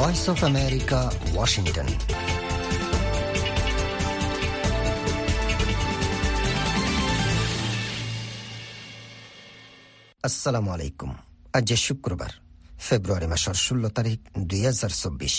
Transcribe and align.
Voice 0.00 0.24
of 0.32 0.40
America 0.50 1.00
Washington 1.34 1.88
আসসালামু 10.26 10.70
আলাইকুম 10.76 11.10
আজ 11.58 11.68
শুক্রবার, 11.86 12.32
ফেব্রুয়ারি 12.86 13.26
মাসের 13.32 13.58
ষোলো 13.66 13.88
তারিখ, 13.98 14.18
দুই 14.50 14.62
হাজার 14.68 14.92
চব্বিশ। 15.02 15.34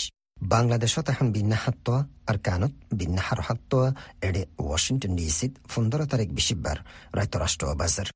বাংলাদেশত 0.54 1.06
এখন 1.14 1.26
বিন্যাহাত্তোয়া 1.36 2.00
আর 2.30 2.36
কানত 2.46 2.72
বিন্যাহার 3.00 3.40
হাত্তোয়া 3.46 3.88
এডে 4.28 4.42
ওয়াশিংটন 4.64 5.12
ডিসিত 5.18 5.52
পনেরো 5.72 6.04
তারিখ 6.12 6.28
বিশিববার 6.38 6.78
রায়তরাষ্ট্র 7.18 7.64
বাজার। 7.82 8.08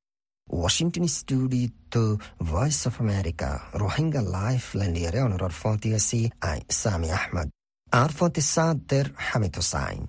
Washington 0.48 1.06
studio 1.18 2.04
voice 2.50 2.80
of 2.88 2.94
America 3.00 3.48
Rohingya 3.74 4.22
life 4.38 4.64
ল্যান্ডিয়ারে 4.78 5.20
অনরর 5.26 5.54
ফতি 5.62 5.88
আসি 5.98 6.20
আই 6.50 6.58
সামি 6.80 7.08
আহমদ 7.18 7.48
আর 7.92 8.10
ফতি 8.18 8.42
সাদের 8.54 9.06
হামিদ 9.26 9.54
হোসাইন 9.58 10.00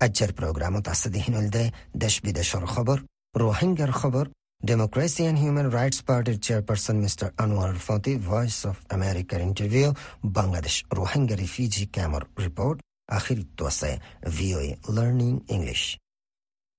আজ্জার 0.00 0.30
প্রোগ্রামত 0.38 0.84
আছে 0.88 1.08
দিহিনলদে 1.14 1.64
দেশ 2.02 2.14
বিদেশের 2.24 2.64
খবর 2.74 2.98
রোহিঙ্গার 3.34 3.92
খবর 4.02 4.26
Democracy 4.60 5.22
and 5.26 5.38
Human 5.38 5.70
Rights 5.70 6.00
Party 6.00 6.38
Chairperson 6.38 6.96
Mr. 7.04 7.30
Anwar 7.34 7.74
Fati, 7.76 8.18
Voice 8.18 8.64
of 8.64 8.76
America 8.90 9.38
interview, 9.38 9.92
Bangladesh 10.24 10.78
Rohingya 10.88 11.36
refugee 11.38 11.86
camp 11.86 12.14
report, 12.38 12.76
আখির 13.08 13.40
তোয়াসে 13.58 13.92
VOA 14.36 14.68
Learning 14.88 15.36
English. 15.48 15.84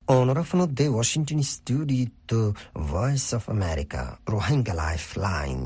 Honor 0.09 0.39
of 0.39 0.73
the 0.73 0.87
Washington 0.87 1.43
studio 1.43 2.07
to 2.27 2.53
Voice 2.73 3.33
of 3.33 3.49
America, 3.49 4.17
Rohingya 4.25 4.73
Lifeline. 4.73 5.65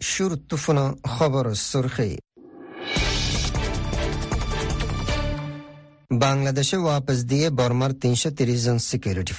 শুরু 0.00 0.36
তুফনা 0.48 0.84
খবর 1.08 1.44
সুরখি 1.62 2.12
বাংলাদেশে 6.14 6.76
ওয়াপস 6.76 7.18
দিয়ে 7.24 7.46
বর্মার 7.50 7.92
তিনশো 7.92 8.30
তিরিশ 8.30 8.58
জন 8.64 8.78
security 8.88 9.34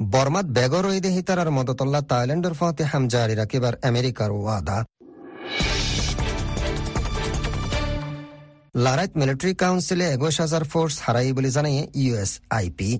বর্মাত 0.00 0.46
বেগর 0.46 0.84
ঈদে 0.96 1.08
হিতারার 1.08 1.50
মদতল্লা 1.50 2.00
থাইল্যান্ডের 2.02 2.54
ফতে 2.54 2.84
হাম 2.84 3.08
জারি 3.08 3.34
রাখিবার 3.34 3.74
আমেরিকার 3.82 4.30
ওয়াদা। 4.30 4.84
লারাইত 8.74 9.12
মিলিটারি 9.16 9.54
কাউন্সিলে 9.54 10.04
একুশ 10.14 10.40
হাজার 10.40 10.64
ফোর্স 10.64 10.94
হারাই 11.04 11.32
বলে 11.32 11.50
জানিয়ে 11.50 11.82
ইউএস 11.94 12.40
আইপি 12.50 12.90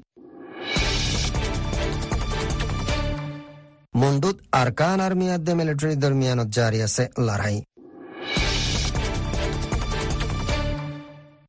মুন্ডুত 3.94 4.36
আরকান 4.52 5.00
আর্মি 5.00 5.30
আদে 5.30 5.54
মিলিটারি 5.54 5.94
দরমিয়ানত 5.96 6.48
জারি 6.48 6.82
আছে 6.82 7.04
লড়াই 7.26 7.56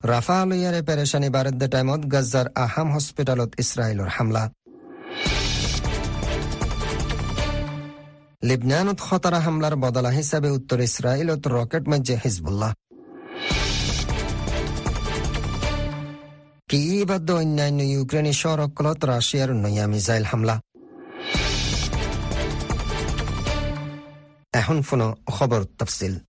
রাফা 0.03 0.45
লইয়ারে 0.45 0.81
পেরেশানি 0.81 1.29
বারদ্দে 1.29 1.67
টাইমত 1.67 2.01
গাজ্জার 2.13 2.47
আহাম 2.55 2.87
হসপিটালত 2.95 3.51
ইসরায়েলর 3.59 4.07
হামলা। 4.07 4.43
লিবনানত 8.43 8.99
খতারা 9.01 9.39
হামলার 9.39 9.75
বদলা 9.75 10.09
হিসাবে 10.09 10.49
উত্তর 10.49 10.79
ইসরায়েলত 10.79 11.47
রকেট 11.47 11.87
মজ্জে 11.87 12.15
হিজবুল্লাহ। 12.23 12.73
কিবাদ্য 16.67 17.31
অন্যান্য 17.31 17.81
ইউক্রেনের 17.83 18.33
সড়কলত 18.33 19.05
রাশিয়ার 19.05 19.49
নয়া 19.53 19.87
মিসাইল 19.87 20.23
হামলা। 20.23 20.61
এখন 24.53 24.81
ফোন 24.81 25.01
খবর 25.25 25.63
তফসিল। 25.63 26.19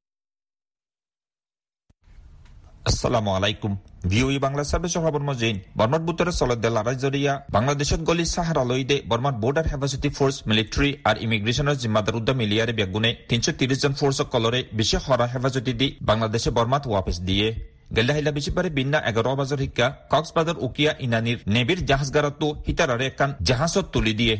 আসসালামু 2.90 3.30
আলাইকুম। 3.38 3.72
ভিওই 4.10 4.38
বাংলা 4.44 4.62
সার্ভিস 4.70 4.94
খবর 5.04 5.22
মজিন। 5.28 5.56
বর্মার 5.78 6.02
বুতরে 6.06 6.32
চলতে 6.40 6.68
লড়াই 6.76 6.96
জরিয়া। 7.04 7.32
বাংলাদেশত 7.56 8.00
গলি 8.08 8.24
সাহারা 8.34 8.62
লইদে 8.70 8.96
বর্মার 9.10 9.34
বর্ডার 9.42 9.66
হেফাজতি 9.72 10.08
ফোর্স 10.16 10.36
মিলিটারি 10.48 10.90
আর 11.08 11.16
ইমিগ্রেশনের 11.24 11.80
জিম্মাদার 11.82 12.18
উদ্যম 12.20 12.36
মিলিয়ারে 12.42 12.72
বেগুনে 12.78 13.10
তিনশো 13.28 13.52
তিরিশ 13.58 13.78
জন 13.82 13.92
ফোর্স 14.00 14.18
কলরে 14.32 14.60
বেশি 14.78 14.96
হরা 15.04 15.26
হেফাজতি 15.32 15.72
দি 15.80 15.88
বাংলাদেশে 16.08 16.50
বর্মাত 16.56 16.84
ওয়াপেস 16.88 17.18
দিয়ে। 17.28 17.48
গেল্লাহিলা 17.96 18.30
বেশিবারে 18.36 18.70
বিন্না 18.78 18.98
এগারো 19.10 19.30
বাজার 19.40 19.60
শিক্ষা 19.64 19.86
কক্সবাজার 20.12 20.56
উকিয়া 20.66 20.92
ইনানির 21.04 21.38
নেবির 21.54 21.80
জাহাজগারতো 21.88 22.46
হিতারারে 22.66 23.04
একান 23.12 23.30
জাহাজত 23.48 23.86
তুলি 23.94 24.12
দিয়ে। 24.20 24.34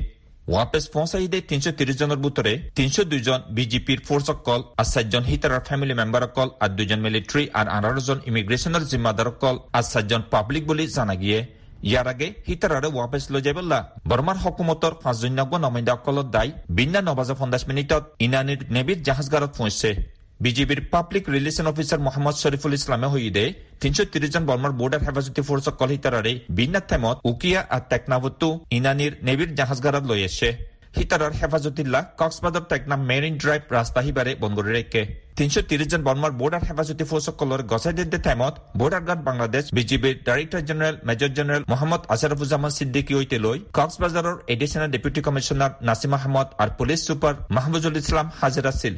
ওয়াপেস 0.51 0.85
পৌঁছাইদে 0.95 1.39
তিনশো 1.51 1.71
তিরিশ 1.79 1.97
জনের 2.01 2.21
বুতরে 2.25 2.53
তিনশো 2.79 3.03
দুইজন 3.11 3.41
বিজেপির 3.57 4.01
ফোর্স 4.07 4.27
অকল 4.35 4.61
আর 4.81 4.87
সাতজন 4.93 5.25
হিতারার 5.31 5.67
ফ্যামিলি 5.69 5.95
মেম্বার 6.01 6.23
অকল 6.29 6.49
আর 6.65 6.71
দুজন 6.79 7.01
মিলিটারি 7.07 7.45
আর 7.59 7.67
আঠারো 7.77 8.01
জন 8.09 8.19
ইমিগ্রেশনের 8.31 8.85
জিম্মাদার 8.91 9.29
অকল 9.33 9.57
আর 9.79 9.85
সাতজন 9.93 10.23
পাবলিক 10.33 10.63
বলে 10.71 10.85
জানা 10.97 11.15
গিয়ে। 11.23 11.39
ইয়ার 11.89 12.09
আগে 12.13 12.29
হিতারারে 12.47 12.89
ওয়াপেস 12.93 13.25
লৈ 13.33 13.43
যাবল্লা 13.47 13.79
বর্মার 14.09 14.39
হকুমতর 14.43 14.93
পাঁচজন্যজ্ঞ 15.05 15.53
নমাইন্দা 15.65 15.93
অকলত 15.99 16.27
দায়। 16.35 16.51
বিন্যা 16.77 17.01
নবাজা 17.09 17.35
পঞ্চাশ 17.41 17.63
মিনিটত 17.71 18.03
ইনানির 18.25 18.61
নেবির 18.75 18.99
জাহাজগারত 19.07 19.53
পৌঁছছে 19.59 19.91
বিজেপির 20.45 20.81
public 20.93 21.25
relation 21.37 21.67
officer 21.73 22.05
Mohammad 22.07 22.37
Shariful 22.43 22.73
ইসলামে 22.79 23.09
হইদে 23.13 23.45
তিনশো 23.83 24.05
তিরিশ 24.13 24.31
জন 24.35 24.45
বর্মার 24.51 24.73
বর্ডার 24.81 25.05
হেফাজতি 25.07 25.43
ফোর্স 25.49 25.67
কল 25.79 25.91
হিতারারে 25.95 26.33
বিন্না 26.57 26.81
থেমত 26.91 27.17
উকিয়া 27.31 27.61
আর 27.75 27.83
টেকনাবতু 27.91 28.49
ইনানির 28.77 29.13
নেবির 29.27 29.51
জাহাজগারত 29.59 30.05
লৈ 30.11 30.21
এসে। 30.31 30.51
হিতারার 30.97 31.33
হেফাজতিল্লা 31.41 32.01
কক্সবাজার 32.21 32.65
টেকনা 32.71 32.97
মেরিন 33.09 33.35
ড্রাইভ 33.43 33.63
রাস্তা 33.77 34.01
হিবারে 34.07 34.33
বন্ধ 34.43 34.57
রেখে 34.69 35.03
তিনশো 35.39 35.61
তিরিশ 35.71 35.89
জন 35.93 36.03
বর্মার 36.09 36.33
বর্ডার 36.41 36.63
হেফাজতি 36.69 37.05
ফোর্স 37.11 37.27
কলর 37.39 37.61
গসাই 37.71 37.95
দিতে 37.99 38.19
থেমত 38.27 38.55
বর্ডার 38.81 39.03
গার্ড 39.09 39.23
বাংলাদেশ 39.29 39.65
বিজেপির 39.77 40.17
director 40.27 40.63
general 40.69 40.97
major 41.09 41.31
general 41.37 41.63
Mohammad 41.73 42.03
Ashrafuzzaman 42.15 42.73
Siddiqui 42.79 43.13
হইতে 43.19 43.37
লই 43.45 43.59
কক্সবাজারের 43.77 44.37
additional 44.55 44.89
deputy 44.95 45.21
commissioner 45.27 45.73
Nasim 45.89 46.13
Ahmad 46.19 46.49
আর 46.63 46.69
পুলিশ 46.79 47.01
সুপার 47.07 47.35
মাহবুজুল 47.57 47.95
ইসলাম 48.03 48.27
হাজির 48.41 48.67
আছিল 48.73 48.97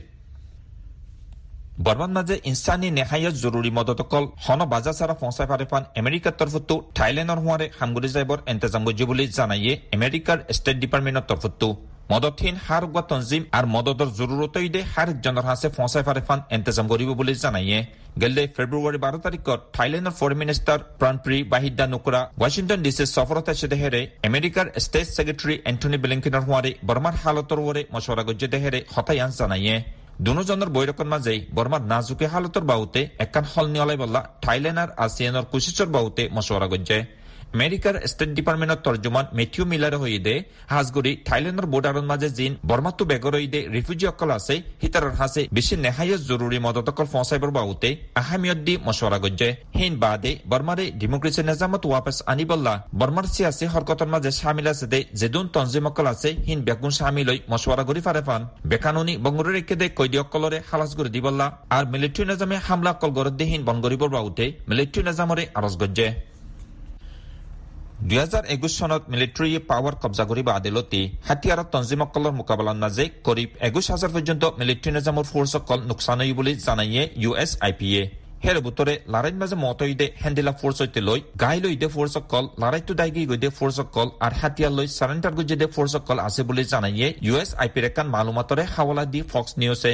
বর্মান 1.78 2.10
মাঝে 2.16 2.34
ইনসানি 2.50 2.88
নেহাইয়ত 2.98 3.34
জরুরি 3.44 3.70
মদতকল 3.78 4.24
হন 4.44 4.60
বাজা 4.72 4.92
সারা 4.98 5.14
ফসাই 5.20 5.46
ফারেফান 5.50 5.82
আমেরিকার 6.00 6.34
তরফতো 6.40 6.74
থাইল্যান্ডর 6.96 7.38
হওয়ারে 7.44 7.66
হামগুড়ি 7.78 8.08
যাইবর 8.14 8.38
এন্তেজাম 8.52 8.82
গজ্জি 8.86 9.04
বলে 9.10 9.24
জানাইয়ে 9.38 9.72
আমেরিকার 9.96 10.38
স্টেট 10.56 10.76
ডিপার্টমেন্টের 10.82 11.26
তরফতো 11.30 11.68
মদতহীন 12.12 12.56
হার 12.66 12.84
গুয়া 12.92 13.04
তঞ্জিম 13.10 13.42
আর 13.58 13.64
মদতর 13.74 14.08
জরুরত 14.18 14.56
ইদে 14.68 14.80
হার 14.92 15.08
জনের 15.24 15.46
হাসে 15.50 15.68
ফসাই 15.76 16.02
ফারেফান 16.08 16.38
এন্তেজাম 16.56 16.86
করিব 16.92 17.10
বলে 17.20 17.32
জানাইয়ে। 17.44 17.78
গেলে 18.22 18.42
ফেব্রুয়ারি 18.56 18.98
বারো 19.04 19.18
তারিখত 19.26 19.58
থাইল্যান্ডের 19.76 20.16
foreign 20.18 20.38
minister 20.42 20.78
Parnpree 21.00 21.38
Bahiddha 21.52 21.84
Nukara 21.92 22.20
Washington 22.40 22.80
ডিসির 22.86 23.12
সফরত 23.16 23.46
এসে 23.54 23.66
দেহেরে 23.72 24.00
আমেরিকার 24.28 24.66
স্টেট 24.84 25.08
সেক্রেটারি 25.16 25.54
এন্টনি 25.70 25.96
বিলিংকিনের 26.02 26.44
হওয়ারে 26.46 26.70
বর্মার 26.88 27.16
হালতর 27.22 27.60
ওরে 27.68 27.82
মশওয়ারা 27.94 28.24
গজ্জে 28.28 28.48
দেহেরে 28.54 28.78
হতায়ান 28.94 29.30
জানাইয়ে। 29.40 29.76
দুজনের 30.18 30.68
বৈরকর 30.68 31.04
মাজেই 31.04 31.46
বর্মার 31.54 31.82
নাজুকে 31.86 32.26
হালতর 32.26 32.64
বাহুতে 32.64 33.08
একান 33.18 33.44
হল 33.44 33.66
নিয়লাই 33.66 33.96
বল্লা 33.96 34.20
থাইল্যান্ড 34.42 34.78
আর 34.78 34.90
কুচিচৰ 35.52 35.86
বাহুতে 35.86 36.28
মশওয়ারা 36.32 36.68
গজ্জে 36.68 36.98
আমেরিকার 37.54 37.94
স্টেট 38.10 38.30
ডিপার্টমেন্টর 38.38 38.82
তর্জমান 38.86 39.24
মেথিউ 39.38 39.64
মিলার 39.72 39.94
হইদে 40.02 40.34
হাজগুড়ি 40.72 41.12
থাইল্যান্ডের 41.28 41.70
বর্ডারের 41.72 42.06
মাঝে 42.10 42.28
জিন 42.38 42.52
বর্মাত্তু 42.70 43.02
বেগর 43.10 43.34
হইদে 43.38 43.60
রিফিউজি 43.74 44.06
অকল 44.12 44.30
আছে 44.38 44.54
হিতারর 44.82 45.14
হাসে 45.20 45.42
বেশি 45.56 45.74
নেহাইয় 45.84 46.16
জরুরি 46.28 46.58
মদত 46.66 46.86
অকল 46.92 47.06
ফসাইবর 47.12 47.50
বাহুতে 47.58 47.88
আহামিয়ত 48.20 48.60
দি 48.66 48.74
মশওয়ারা 48.86 49.18
গজ্জে। 49.24 49.48
হিন 49.78 49.92
বাদে 50.02 50.32
বর্মারে 50.50 50.84
ডেমোক্রেসি 51.00 51.42
নিজামত 51.48 51.82
ওয়াপস 51.88 52.16
আনিবল্লা 52.32 52.74
বর্মার 53.00 53.26
সিয়াসি 53.34 53.64
হরকতর 53.72 54.08
মাঝে 54.14 54.30
সামিল 54.40 54.66
আছে 54.72 54.86
দে 54.92 55.00
যেদুন 55.20 55.44
তঞ্জিম 55.54 55.86
অকল 55.90 56.06
আছে 56.12 56.28
হিন 56.46 56.58
বেগুন 56.66 56.92
সামিল 56.98 57.28
হই 57.32 57.38
মশওয়ারা 57.52 57.84
গরি 57.88 58.00
ফারে 58.06 58.22
ফান। 58.28 58.42
বেকানুনি 58.70 59.14
বঙ্গরে 59.24 59.50
রেখে 59.58 59.74
দে 59.80 59.86
কৈদি 59.98 60.16
অকলরে 60.24 60.58
হালাস 60.70 60.90
করে 60.98 61.10
দিবল্লা 61.16 61.46
আর 61.76 61.84
মিলিটারি 61.92 62.24
নিজামে 62.30 62.56
হামলা 62.66 62.90
অকল 62.96 63.10
গরদ 63.18 63.40
হিন 63.50 63.62
বনগরিবর 63.68 64.10
বাহুতে 64.16 64.44
মিলিটারি 64.70 65.02
নিজামরে 65.08 65.42
আরজ 65.58 65.76
গজ্জে। 65.82 66.08
দুই 68.08 68.18
হাজাৰ 68.18 68.44
একুশ 68.54 68.72
চনত 68.78 69.02
মিলিটাৰীয়ে 69.12 69.60
পাৱাৰ 69.68 69.94
কব্জা 70.02 70.24
কৰিব 70.30 70.48
আদালতে 70.54 70.98
হাতিয়াৰত 71.28 71.68
তঞ্জিমসকলৰ 71.74 72.32
মোকাবিলাৰ 72.40 72.76
মাজে 72.82 73.04
করিব 73.26 73.48
একুশ 73.68 73.86
হাজাৰ 73.92 74.10
পৰ্যন্ত 74.16 74.42
মিলিটাৰী 74.60 74.90
নিজামৰ 74.96 75.24
ফোৰ্সকল 75.32 75.78
নোকচান 75.90 76.18
হৈ 76.22 76.32
বুলি 76.38 76.52
জানাইয়ে 76.66 77.02
ইউ 77.22 77.30
এছ 77.44 77.50
আই 77.66 77.72
পি 77.78 77.88
এ 78.00 78.02
হেৰ 78.44 78.58
বুটৰে 78.66 78.94
লাৰাইৰ 79.14 79.36
মাজে 79.42 79.56
মতইদে 79.56 80.06
হেন্দিলা 80.22 80.52
ফোৰ্স 80.60 80.76
সৈতে 80.78 81.00
লৈ, 81.08 81.20
গাই 81.42 81.58
লৈ 81.64 81.74
দে 81.82 81.88
ফোৰ্সকল 81.94 82.44
লাৰাইটো 82.62 82.92
দাইগি 83.00 83.22
গৈ 83.30 83.38
দে 83.44 83.50
ফোৰ্সকল 83.58 84.06
আৰু 84.26 84.34
হাতিয়াৰ 84.40 84.72
লৈ 84.78 84.86
চাৰেণ্ডাৰ 84.98 85.32
গৈ 85.38 85.44
দে 85.62 85.66
ফোৰ্সকল 85.76 86.16
আছে 86.26 86.42
বুলি 86.48 86.64
জানাইয়ে 86.72 87.08
ইউ 87.26 87.34
এছ 87.42 87.50
আই 87.62 87.68
পিৰ 87.74 87.84
একান 87.90 88.06
মালুমাতৰে 88.14 88.64
হাৱালা 88.74 89.04
দি 89.12 89.20
ফক্স 89.32 89.52
নিউজে 89.62 89.92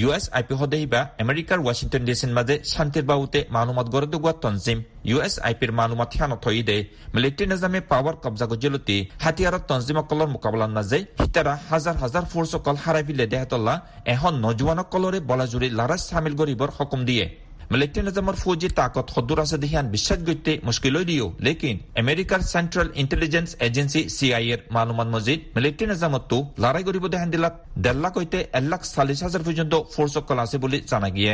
ইউ 0.00 0.08
এছ 0.16 0.24
আই 0.38 0.42
পি 0.48 0.54
সদেহিবা 0.60 1.00
আমেৰিকাৰ 1.22 1.58
ৱাশ্বিংটন 1.66 2.02
ডি 2.08 2.14
চিৰ 2.20 2.32
মাজে 2.38 2.54
শান্তিৰ 2.72 3.04
বাহুতে 3.10 3.40
মানুমাত 3.56 3.86
গড়ে 3.94 4.08
দুগুৱা 4.12 4.32
তঞ্জিম 4.44 4.78
ইউ 5.10 5.16
এছ 5.26 5.34
আই 5.48 5.54
পিৰ 5.60 5.70
মানুমাত 5.80 6.08
সিয়ানত 6.14 6.38
থৈ 6.44 6.62
দে। 6.68 6.76
মিলিটাৰী 7.14 7.44
নিজামে 7.52 7.80
পাৱাৰ 7.92 8.16
কব্জা 8.24 8.46
গজিলতি 8.52 8.96
হাতিয়াৰত 9.24 9.62
তঞ্জিমসকলৰ 9.70 10.28
মোকাবিলাৰ 10.34 10.70
মাজে 10.76 10.98
সিতাৰা 11.20 11.54
হাজাৰ 11.70 11.96
হাজাৰ 12.02 12.24
ফোৰ্চসকল 12.32 12.76
হাৰাই 12.84 13.04
পিলে 13.08 13.24
দেহাতল্লা 13.32 13.74
এখন 14.14 14.32
নজোৱানসকলৰে 14.46 15.18
বলাজুৰি 15.30 15.68
লাৰাজ 15.78 16.02
চামিল 16.10 16.34
গৰিবৰ 16.40 16.70
সকুম 16.78 17.00
দিয়ে। 17.08 17.26
মিলিটাৰী 17.66 18.02
নিজামৰ 18.06 18.36
ফৌজি 18.40 18.68
তাকত 18.74 19.06
সদূৰ 19.14 19.40
আছে 19.44 19.56
দেহিয়ান 19.62 19.86
বিশ্বাস 19.94 20.20
গত্যে 20.26 20.52
মুস্কিল 20.66 20.96
দিও 21.08 21.26
লেকিন 21.46 21.76
আমেৰিকাৰ 22.02 22.40
central 22.50 22.88
intelligence 23.02 23.48
agency 23.66 24.02
C 24.16 24.26
I 24.38 24.46
এৰ 24.54 24.60
মালুমান 24.76 25.08
মজিদ 25.14 25.40
মিলিটাৰী 25.56 25.88
নিজামতো 25.92 26.38
লৰাই 26.62 26.86
কৰিব 26.88 27.04
দেহান 27.14 27.34
দিলাত 27.34 27.54
ডেৰ 27.84 27.96
লাখ 28.04 28.12
হৈতে 28.18 28.38
এক 28.58 28.64
লাখ 28.70 28.80
চাল্লিছ 28.90 29.20
হাজাৰ 29.22 29.42
পৰ্যন্ত 29.46 29.74
ফোৰ্চসকল 29.94 30.38
আছে 30.44 30.56
বুলি 30.64 30.78
জানা 30.90 31.10
গিয়ে 31.16 31.32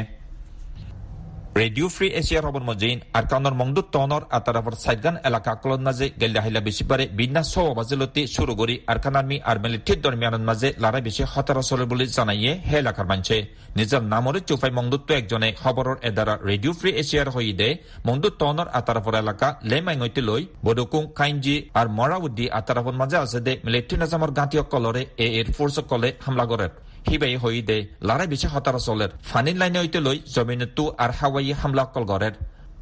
রেডিও 1.53 1.87
ফ্রি 1.89 2.07
এশিয়ার 2.13 2.47
হবর 2.49 2.65
মজিন 2.71 2.97
আর 3.13 3.25
কানর 3.31 3.55
মংদুত 3.61 3.87
তনর 3.95 4.23
আতারাফর 4.31 4.75
সাইদগান 4.85 5.17
এলাকা 5.29 5.53
কলন 5.63 5.81
মাঝে 5.87 6.07
গেল্লা 6.21 6.41
হাইলা 6.45 6.61
বেশি 6.61 6.85
পারে 6.91 7.05
বিনা 7.19 7.43
সব 7.53 7.67
বাজেলতি 7.79 8.23
শুরু 8.37 8.53
করি 8.61 8.75
আর 8.91 8.99
কানারমি 9.05 9.37
আর 9.51 9.57
মিলিটির 9.65 9.99
দরমিয়ান 10.05 10.45
মাঝে 10.49 10.69
লড়াই 10.83 11.03
বেশি 11.09 11.23
হতারা 11.33 11.63
চলে 11.71 11.85
বলে 11.91 12.05
জানাইয়ে 12.17 12.53
হে 12.69 12.77
এলাকার 12.79 13.07
মানছে 13.07 13.37
নিজের 13.77 14.03
নামরে 14.13 14.39
চুফাই 14.49 14.73
মংদুত্ব 14.79 15.09
একজনে 15.15 15.49
খবরের 15.63 15.99
এদারা 16.09 16.35
রেডিও 16.51 16.73
ফ্রি 16.73 16.91
এশিয়ার 17.03 17.29
হই 17.35 17.53
দে 17.61 17.69
মংদুত 18.07 18.35
তনর 18.41 18.69
আতারাফর 18.79 19.15
এলাকা 19.23 19.49
লেমাই 19.71 19.97
গৈতে 20.01 20.21
লই 20.29 20.43
বডকুং 20.65 21.03
কাইনজি 21.19 21.57
আর 21.75 21.87
মরাউদ্দি 21.99 22.47
আতারাফর 22.59 22.95
মাঝে 23.01 23.17
আছে 23.25 23.39
দে 23.47 23.53
মিলিটারি 23.65 23.97
নাজামর 24.03 24.31
গাঁতীয় 24.39 24.63
কলরে 24.73 25.03
এ 25.17 25.27
এর 25.39 25.49
ফোর্স 25.57 25.77
কলে 25.91 26.09
হামলা 26.25 26.47
করে 26.53 26.69
হিবাই 27.09 27.35
হই 27.43 27.59
দে। 27.69 27.79
লারাই 28.09 28.29
বেশি 28.33 28.47
হতারা 28.53 28.81
চলের 28.87 29.11
ফানির 29.29 29.57
লাইনে 29.61 29.79
হইতে 29.83 30.01
লই 30.07 30.19
জমিনতু 30.35 30.85
আর 31.03 31.11
হাওয়াই 31.19 31.53
হামলা 31.61 31.85
কল 31.95 32.07
গড়ের 32.13 32.37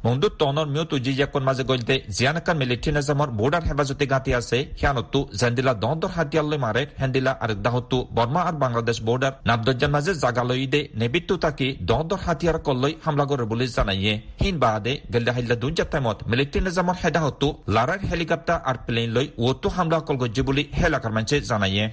মন্দু 0.05 0.27
টনৰ 0.39 0.67
মিউতু 0.73 0.95
জিজাকন 1.05 1.43
মাজে 1.47 1.63
গলতে 1.71 1.95
জিয়ানাকান 2.17 2.55
মিলিটাৰী 2.61 2.91
নিজামৰ 2.97 3.29
বৰ্ডাৰ 3.39 3.63
হেফাজতে 3.69 4.05
গাঁতি 4.13 4.31
আছে। 4.39 4.57
সিয়ানতো 4.79 5.19
জেন্দিলা 5.39 5.73
দহদৰ 5.83 6.11
হাতিয়ালৈ 6.15 6.57
মাৰে। 6.65 6.81
হেন্দিলা 7.01 7.31
আৰু 7.43 7.55
দাহতো 7.65 7.97
বৰ্মা 8.17 8.41
আৰু 8.49 8.57
বাংলাদেশ 8.63 8.97
বৰ্ডাৰ 9.07 9.33
নাবদজ্জান 9.49 9.91
মাজে 9.95 10.11
জাগা 10.23 10.43
লৈ 10.49 10.65
দে। 10.73 10.81
নেবিত্তু 11.01 11.33
তাকি 11.45 11.67
দহদৰ 11.89 12.19
হাতিয়াৰ 12.25 12.57
কলৈ 12.67 12.93
হামলা 13.05 13.25
কৰে 13.29 13.45
বুলি 13.51 13.65
জানাইয়ে। 13.77 14.13
হিন 14.41 14.55
বাদে 14.63 14.93
গেল্লা 15.13 15.31
হাইলা 15.35 15.55
দুঞ্জা 15.63 15.85
টাইমত 15.91 16.17
মিলিটাৰী 16.31 16.59
নিজামৰ 16.67 16.95
হেদাহতো 17.01 17.47
লাৰাৰ 17.75 17.99
হেলিকপ্টাৰ 18.09 18.59
আৰু 18.69 18.79
প্লেন 18.85 19.09
লৈ 19.15 19.25
ওতো 19.47 19.67
হামলা 19.75 19.97
কল 20.07 20.17
গজ্জি 20.23 20.41
বুলি 20.47 20.63
হেলাকাৰ 20.79 21.11
মানুহে 21.17 21.37
জানাইয়ে। 21.51 21.85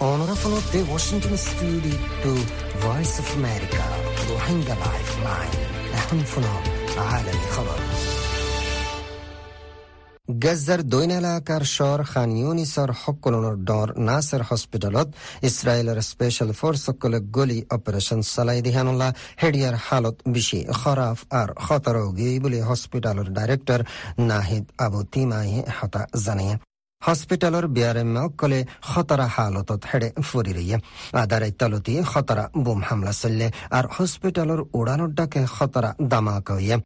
Honorable 0.00 0.58
the 0.72 0.80
Washington 0.92 1.36
Studio 1.38 1.96
to 2.22 2.32
Voice 2.86 3.14
of 3.22 3.28
America 3.38 3.84
روحينجا 4.30 4.74
لايف 4.74 5.10
لاين 5.24 5.52
এখন 6.00 6.18
শুনক 6.32 6.62
عالمي 6.98 7.46
خبر 7.54 7.78
গেজাৰ 10.42 10.80
দৈন 10.92 11.10
এলেকাৰ 11.20 11.62
চৰ 11.76 12.00
খান 12.10 12.30
ইউনিছৰ 12.42 12.90
সকলোনৰ 13.04 13.54
ডৰ 13.68 13.88
নাছাৰ 14.08 14.42
হস্পিটেলত 14.50 15.08
ইছৰাইলৰ 15.48 15.98
স্পেচিয়েল 16.10 16.50
ফৰ্চসকলে 16.60 17.18
গলি 17.36 17.58
অপাৰেশ্যন 17.76 18.20
চলাই 18.34 18.60
দিহানুল্লাহ 18.66 19.10
হেডিয়াৰ 19.42 19.76
হালত 19.86 20.16
বেছি 20.34 20.58
খৰাফ 20.80 21.18
আৰু 21.40 21.52
খতৰগী 21.64 22.30
বুলি 22.44 22.60
হস্পিটেলৰ 22.68 23.28
ডাইৰেক্টৰ 23.38 23.80
নাহিদ 24.30 24.64
আবু 24.84 25.00
তিমাহে 25.12 25.60
হতা 25.78 26.02
জানিয়ে 26.24 26.54
হস্পিটেলৰ 27.07 27.65
বিয়াৰেম্যসকলে 27.75 28.59
খতৰা 28.89 29.25
হালতত 29.35 29.81
হেৰে 29.89 30.09
ফুৰি 30.27 30.51
ৰহিয়ে 30.57 30.77
আদাৰাই 31.21 31.51
তলতি 31.59 31.93
খতৰা 32.11 32.43
বোম 32.65 32.79
হামলা 32.87 33.13
চলিলে 33.21 33.47
আৰু 33.77 33.87
হস্পিটেলৰ 33.97 34.59
উড়ানৰ 34.79 35.11
ডাকে 35.19 35.41
খতৰা 35.55 35.89
দামাক 36.11 36.49
হইয়ে 36.55 36.77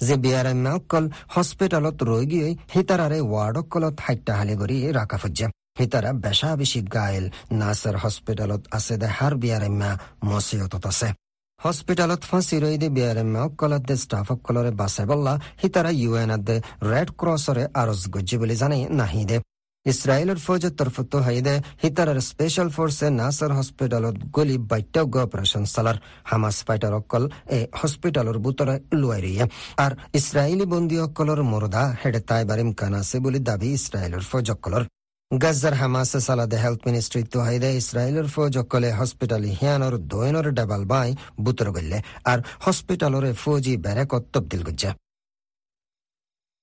যে 0.00 0.14
বিয়াৰেম্যসকল 0.24 1.04
হস্পিটেলত 1.34 1.98
ৰৈ 2.10 2.24
গিয়ে 2.32 2.48
হিতাৰাৰে 2.74 3.18
ৱাৰ্ডসকলত 3.32 3.96
হাইটাহালি 4.06 4.54
কৰি 4.60 4.76
ৰাখা 4.98 5.18
ফুজে 5.22 5.46
হিতাৰা 5.80 6.10
বেচা 6.24 6.50
বেছি 6.60 6.80
গাইল 6.94 7.24
নাছাৰ 7.60 7.96
হস্পিটেলত 8.02 8.62
আছে 8.76 8.94
দে 9.02 9.08
হাৰ 9.16 9.32
বিয়াৰেম্যা 9.42 9.90
মচিয়তত 10.30 10.84
আছে। 10.92 11.08
হস্পিটেলত 11.60 12.20
ফাঁচি 12.30 12.56
ৰৈ 12.64 12.76
দে 12.82 12.88
বিয়াৰেম্যসকলত 12.96 13.82
দে 13.88 13.94
ষ্টাফসকলৰে 14.04 14.70
বাচাই 14.80 15.06
বল্লা 15.10 15.34
হিতাৰা 15.62 15.90
ইউ 16.02 16.12
এনত 16.24 16.42
দে 16.48 16.56
ৰেড 16.90 17.08
ক্ৰছৰে 17.20 17.64
আৰজ 17.82 18.00
গজ্জি 18.14 18.36
বুলি 18.40 18.54
জানি 18.62 18.78
নাহি 19.00 19.22
দে। 19.30 19.38
ইছৰাইলৰ 19.90 20.38
ফৌজৰ 20.46 20.72
তৰফতো 20.78 21.18
হাইদে 21.26 21.54
হিটাৰৰ 21.82 22.18
স্পেচিয়েল 22.30 22.68
ফৰ্চে 22.76 23.06
নাছাৰ 23.20 23.52
হস্পিটেলত 23.58 24.16
গলি 24.36 24.56
বাত্যজ্ঞ 24.70 25.16
অপাৰেশ্যন 25.26 25.64
চলাৰ। 25.74 25.96
হামাছ 26.30 26.56
ফাইটাৰসকল 26.66 27.22
এই 27.56 27.62
হস্পিটেলৰ 27.80 28.36
বুটৰে 28.44 28.76
লুৱাই 29.00 29.20
ৰিয়ে 29.26 29.44
আৰু 29.84 29.94
ইছৰাইলী 30.18 30.66
বন্দীসকলৰ 30.74 31.40
মৰদা 31.52 31.82
হেডে 32.00 32.20
তাই 32.20 32.26
তাইবাৰ 32.30 32.58
ইমকান 32.64 32.94
আছে 33.00 33.16
বুলি 33.24 33.40
দাবি 33.48 33.68
ইছৰাইলৰ 33.78 34.22
ফৌজসকলৰ। 34.30 34.82
গাজাৰ 35.30 35.74
হামাছে 35.80 36.18
চালাদে 36.26 36.56
হেল্থ 36.64 36.80
মিনিষ্ট্ৰীটো 36.88 37.38
হাইদে 37.46 37.70
ইছৰাইলৰ 37.80 38.26
ফৌজসকলে 38.34 38.88
হস্পিটেল 39.00 39.42
হিয়ানৰ 39.58 39.94
দৈনৰ 40.12 40.46
ডেবাল 40.58 40.82
বাই 40.92 41.08
বুটৰ 41.44 41.68
গল্লে। 41.76 41.98
আৰু 42.30 42.40
হস্পিটেলৰে 42.66 43.30
ফৌজি 43.42 43.72
বেৰেকত 43.84 44.22
তবদিল 44.32 44.62
গজ্জা। 44.68 44.90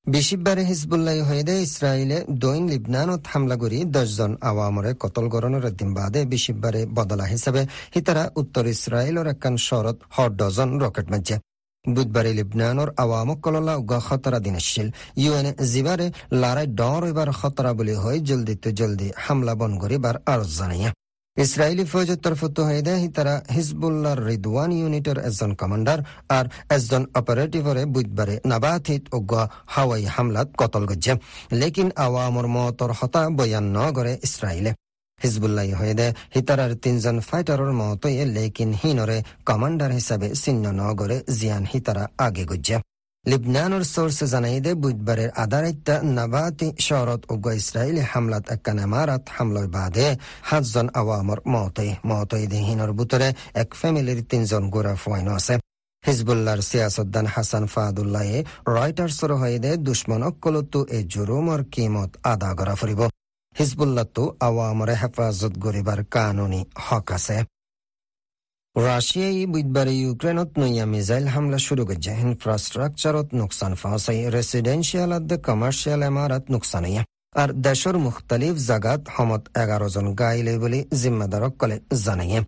বিশিববাৰে 0.07 0.63
হিজবুল্লাহ 0.69 1.18
হয়েদে 1.30 1.56
ইসরায়েলে 1.68 2.18
দৈন 2.44 2.63
লিবনানত 2.74 3.24
হামলা 3.31 3.56
করি 3.63 3.80
দশজন 3.96 4.31
আওয়ামরে 4.50 4.92
কতল 5.04 5.25
গরণের 5.34 5.66
দিন 5.80 5.90
বাদে 5.98 6.22
বিশিববারে 6.31 6.81
বদলা 6.98 7.25
হিসাবে 7.34 7.62
হিতারা 7.96 8.24
উত্তর 8.42 8.63
ইসরায়েলের 8.75 9.28
একান 9.34 9.56
শরত 9.68 9.98
হর 10.16 10.30
ডজন 10.40 10.69
রকেট 10.84 11.07
মাজ্জে 11.13 11.38
বুধবারে 11.86 12.31
লিবনানৰ 12.40 12.90
আৱামক 13.04 13.40
কললা 13.46 13.74
উগা 13.81 14.00
খতৰা 14.07 14.40
দিন 14.46 14.56
আছিল 14.62 14.88
ইউ 15.22 15.31
এনে 15.40 15.51
জিবাৰে 15.72 16.07
লাৰাই 16.42 16.68
ডৰ 16.80 17.02
এবাৰ 17.12 17.30
খতৰা 17.40 17.72
বুলি 17.78 17.95
হৈ 18.04 18.18
জলদিতে 18.30 18.69
জলদি 18.80 19.07
হামলা 19.24 19.54
বন 19.60 19.72
কৰিবাৰ 19.81 20.16
আৰজ 20.34 20.50
জানাইয়া। 20.60 20.92
ইসরায়েলি 21.40 21.86
ফৌজের 21.86 22.20
তরফতো 22.26 22.62
হয়ে 22.64 22.82
তারা 23.16 23.34
হিজবুল্লাহর 23.56 24.20
রিদওয়ান 24.26 24.72
ইউনিটের 24.72 25.18
একজন 25.20 25.52
কমান্ডার 25.56 26.00
আর 26.30 26.46
একজন 26.70 27.02
অপারেটিভরে 27.14 27.84
বুধবারে 27.86 28.36
নাবাথিত 28.46 29.04
অজ্ঞ 29.12 29.34
হাওয়াই 29.66 30.04
হামলাত 30.06 30.48
কতল 30.58 30.84
গজ্জে 30.86 31.14
লেকিন 31.52 31.90
আওয়ামর 31.96 32.48
মতর 32.48 32.90
হতা 33.00 33.22
বয়ান 33.30 33.66
ন 33.76 33.78
করে 33.94 34.14
ইসরায়েলে 34.24 34.72
হিজবুল্লাহ 35.24 35.70
হয়ে 35.74 35.94
দে 35.94 36.08
হিতারার 36.36 36.72
তিনজন 36.76 37.18
ফাইটারের 37.20 37.74
মতই 37.74 38.16
লেকিন 38.26 38.72
হিনরে 38.74 39.18
কমান্ডার 39.46 39.92
হিসাবে 39.92 40.28
চিহ্ন 40.34 40.66
ন 40.72 40.82
করে 40.96 41.18
জিয়ান 41.40 41.64
হিতারা 41.74 42.04
আগে 42.18 42.44
গজ্জে। 42.46 42.78
লিবনানৰ 43.26 43.83
চৰ্চে 43.95 44.26
জানাইদে 44.33 44.71
বুধবাৰে 44.83 45.26
আধাৰাত্য 45.44 45.88
নাবাতি 46.18 46.68
চহৰত 46.85 47.21
উগ্ৰ 47.33 47.52
ইছৰাইলী 47.61 48.02
হামলাত 48.11 48.44
একানামাৰাত 48.56 49.23
হামলৈ 49.35 49.68
বাদে 49.76 50.07
সাতজন 50.49 50.88
আৱামৰ 51.02 51.40
মতই 51.54 51.92
মতই 52.09 52.45
দেহীনৰ 52.54 52.92
বুটৰে 52.99 53.30
এক 53.61 53.69
ফেমিলিৰ 53.80 54.19
তিনিজন 54.31 54.64
গোৰা 54.73 54.94
ফুৱাইন 55.04 55.28
আছে। 55.38 55.56
হিজবুল্লাৰ 56.04 56.59
চিয়াছদ্দান 56.69 57.26
হাছান 57.33 57.64
ফাহাদুল্লাহে 57.73 58.38
ৰয়টাৰ্চৰ 58.76 59.31
হৈদে 59.42 59.71
দুশ্মনক 59.88 60.33
কলতো 60.44 60.80
এই 60.95 61.04
জুৰুমৰ 61.14 61.61
কিমত 61.73 62.11
আদা 62.31 62.52
কৰা 62.59 62.76
ফুৰিব। 62.80 63.02
হিজবুল্লাতো 63.56 64.23
আৱামৰে 64.47 64.95
হেফাজত 65.02 65.54
কৰিবৰ 65.64 65.99
কানুনী 66.14 66.61
হক 66.85 67.07
আছে। 67.18 67.38
ৰাছিয়াই 68.76 69.45
বুধবাৰে 69.54 69.94
ইউক্ৰেইনত 70.04 70.49
নয়া 70.61 70.85
মিছাইল 70.94 71.26
হামলা 71.33 71.59
শুরু 71.68 71.83
করছে। 71.90 72.11
ইনফ্রাস্ট্রাকচারত 72.26 73.28
নোকসান 73.40 73.73
ফাঁসাই 73.81 74.19
রেসিডেন্সিয়াল 74.38 75.11
আদ 75.18 75.31
কমার্শিয়াল 75.47 76.02
এমারত 76.09 76.44
নোকসান 76.54 76.85
আর 77.42 77.49
দেশৰ 77.66 77.95
মুখতালিফ 78.06 78.56
জাগাত 78.69 79.02
সমত 79.16 79.44
এগারো 79.61 79.88
জন 79.95 80.07
গাইলে 80.19 80.54
বুলি 80.64 80.80
জিম্মেদারসকলে 81.02 81.78
জানাইয়ে। 82.06 82.40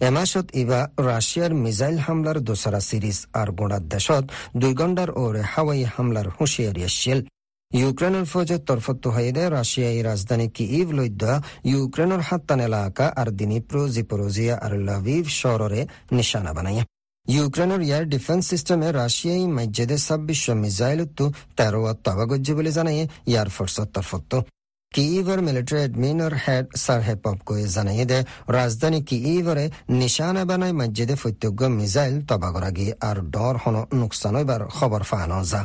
এমাসত 0.00 0.46
ইবা 0.62 0.80
রাশিয়ার 1.08 1.52
মিসাইল 1.64 1.96
হামলার 2.04 2.38
দোসরা 2.48 2.80
সিরিজ 2.88 3.18
আর 3.40 3.48
গোড়ার 3.58 3.84
দেশত 3.92 4.24
দুই 4.60 4.72
ঘণ্টার 4.80 5.10
ওরে 5.22 5.42
হাওয়াই 5.52 5.82
হামলার 5.94 6.28
হুঁশিয়ারি 6.36 6.82
আসছিল। 6.88 7.18
ফৌজের 8.32 8.60
তরফত 8.68 9.02
হইদে 9.16 9.44
রাশিয়াই 9.56 9.98
রাজধানী 10.10 10.46
কিইভ 10.56 10.86
লৈদ্য 10.98 11.24
ইউক্রেনের 11.72 12.22
হাত্তান 12.28 12.60
এলাকা 12.68 13.06
আর 13.20 13.28
দিনিপ্রো 13.40 13.82
জিপোরোজিয়া 13.94 14.54
আর 14.64 14.72
লাভিভ 14.88 15.24
শহরে 15.40 15.80
নিশানা 16.16 16.52
বানাইয়া। 16.56 16.84
ইউক্রেনের 17.26 17.82
এয়ার 17.88 18.04
ডিফেন্স 18.14 18.42
সিস্টেমে 18.50 18.88
রাশিয়াই 19.00 19.44
মসজিদে 19.56 19.96
ছাব্বিশ 20.06 20.42
মিসাইল 20.62 21.00
তো 21.16 21.26
তেরো 21.56 21.80
তবাগজ্জি 22.04 22.52
বলে 22.58 22.70
জানাইয়ে 22.78 23.04
এয়ার 23.32 23.48
ফোর্সের 23.54 23.88
তরফত। 23.94 24.32
কিইভের 24.94 25.40
মিলিটারি 25.46 25.80
এডমিনৰ 25.86 26.34
হেড 26.44 26.66
সাৰহে 26.84 27.14
পপকোয়ে 27.24 27.64
জানাই 27.74 28.04
দে 28.10 28.18
ৰাজধানী 28.56 29.00
কিইভৰে 29.08 29.64
নিশানা 30.00 30.42
বানাই 30.50 30.72
মসজিদে 30.80 31.14
ফত্যজ্ঞ 31.22 31.62
মিসাইল 31.80 32.14
তবাগৰাগী 32.28 32.86
আৰু 33.08 33.22
ডৰ 33.34 33.54
হন 33.62 33.76
নোকচান 34.00 34.34
হইবার 34.36 34.62
খবর 34.76 35.02
ফানো 35.10 35.40
যা। 35.50 35.60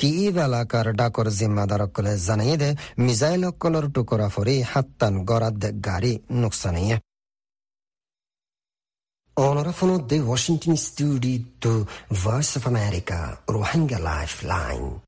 কিইভ 0.00 0.34
এলাকার 0.46 0.86
ডাকর 1.00 1.26
জিম্মাদারকলে 1.38 2.12
জানাই 2.26 2.54
দে 2.62 2.70
মিসাইল 3.04 3.42
অকলর 3.50 3.86
টুকরা 3.94 4.28
ফরি 4.34 4.56
হাত্তান 4.72 5.14
গরাদ 5.30 5.62
গাড়ি 5.86 6.12
নোকসানিয়ে 6.42 6.96
Onorafono 9.36 9.96
de 10.00 10.18
Washington 10.20 10.76
studio 10.76 11.38
to 11.60 11.86
Voice 12.10 12.56
of 12.56 12.66
America, 12.66 13.38
Rohingya 13.46 13.98
Lifeline. 14.00 15.07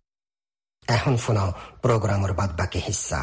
এখন 0.87 1.13
শোনাও 1.23 1.49
প্রোগ্রামের 1.83 2.33
বাদ 2.39 2.51
বাকি 2.59 2.79
হিস্সা 2.87 3.21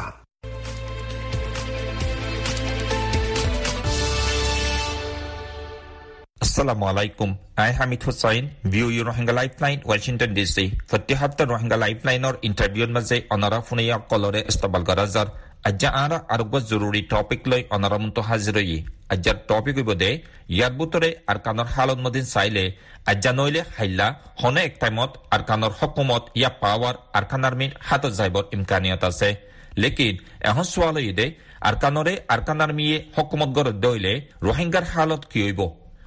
Assalamu 6.45 6.85
alaikum. 6.91 7.29
I 7.67 7.71
Hamid 7.77 8.01
Hussain, 8.05 8.43
with 8.73 8.87
you 8.95 9.03
Rohingya 9.09 9.33
Lifeline, 9.39 9.81
Washington 9.91 10.29
DC 10.37 10.65
প্রতি 10.89 11.13
সপ্তাহ 11.21 11.45
রোহিঙ্গা 11.53 11.77
লাইফলাইনৰ 11.83 12.35
ইণ্টাৰভিউৰ 12.47 12.91
মাজে 12.95 13.17
অনাৰা 13.35 13.59
ফুনিয়া 13.67 13.95
কলৰে 14.11 14.41
ইস্তবাল 14.51 14.83
গৰাজাৰ। 14.89 15.27
আজ্জা 15.59 15.89
আৰা 15.95 16.17
আৰোগ্য 16.33 16.59
জৰুৰী 16.67 17.01
টপিক 17.09 17.47
লৈ 17.51 17.61
অনাৰামন্ত 17.69 18.17
হাজিৰই 18.27 18.77
আজ্জাৰ 19.13 19.37
টপিক 19.47 19.77
দে 19.93 20.11
ইয়াৰ 20.49 20.71
বুটৰে 20.77 21.09
আৰকানৰ 21.31 21.67
হালত 21.73 21.99
মদিন 22.05 22.25
চাইলে 22.25 22.63
আজ্জা 23.11 23.31
নইলে 23.33 23.61
হাইলা 23.75 24.07
হনে 24.39 24.61
এক 24.63 24.75
টাইমত 24.81 25.11
আৰকানৰ 25.35 25.71
হকুমত 25.79 26.23
ইয়া 26.35 26.49
পাৱাৰ 26.61 26.95
আৰকান 27.19 27.43
আৰ্মিৰ 27.49 27.71
হাতত 27.87 28.13
যাইবৰ 28.19 28.43
ইমকানিয়ত 28.55 29.03
আছে 29.05 29.29
লেকিন 29.77 30.15
এখন 30.43 30.65
চোৱালৈ 30.71 31.11
দে 31.19 31.27
আৰকানৰে 31.63 32.13
আৰকান 32.35 32.59
আৰ্মিয়ে 32.65 32.97
হকুমত 33.15 33.49
গড় 33.57 33.71
দইলে 33.81 34.13
ৰোহিংগাৰ 34.43 34.85
হালত 34.93 35.21
কি 35.31 35.41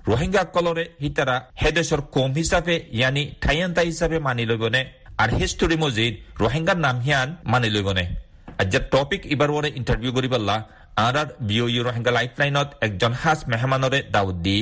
রোহিঙ্গা 0.06 0.42
কলরে 0.54 0.84
হিতারা 1.00 1.36
হেদেশর 1.60 2.00
কম 2.14 2.30
হিসাবে 2.36 2.74
ইয়ানি 2.92 3.22
ঠাইয়ান্তা 3.42 3.82
হিসাবে 3.82 4.16
মানি 4.26 4.44
লইবনে 4.50 4.82
আর 5.18 5.28
হিস্টোরি 5.34 5.76
মজিদ 5.76 6.12
রোহিঙ্গার 6.40 6.78
নাম 6.78 6.96
হিয়ান 7.04 7.28
মানি 7.46 7.68
লইবনে 7.74 8.04
আজ্জার 8.60 8.84
টপিক 8.94 9.22
ইবার 9.34 9.50
ওরে 9.50 9.68
ইন্টারভিউ 9.80 10.10
করিবাল্লা 10.16 10.56
আর 10.98 11.14
আর 11.16 11.28
বিও 11.48 11.66
ইউ 11.68 11.82
রোহিঙ্গা 11.82 12.12
লাইফলাইনত 12.18 12.68
একজন 12.80 13.12
হাস 13.22 13.38
মেহমানরে 13.50 13.98
দাউদ 14.14 14.36
দি 14.46 14.56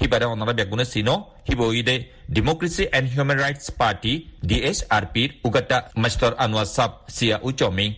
হিবারে 0.00 0.26
অনারা 0.26 0.52
বেগুনে 0.52 0.84
চিনো 0.92 1.14
হিবইদে 1.48 1.96
democracy 2.34 2.84
and 2.96 3.06
human 3.12 3.38
rights 3.38 3.66
party 3.80 4.12
ডিএসআরপির 4.48 5.30
উগাটা 5.44 5.78
মাস্টার 6.02 6.32
আনোয়ার 6.44 6.68
সাব 6.76 6.90
সিয়া 7.16 7.36
উচমিং 7.48 7.88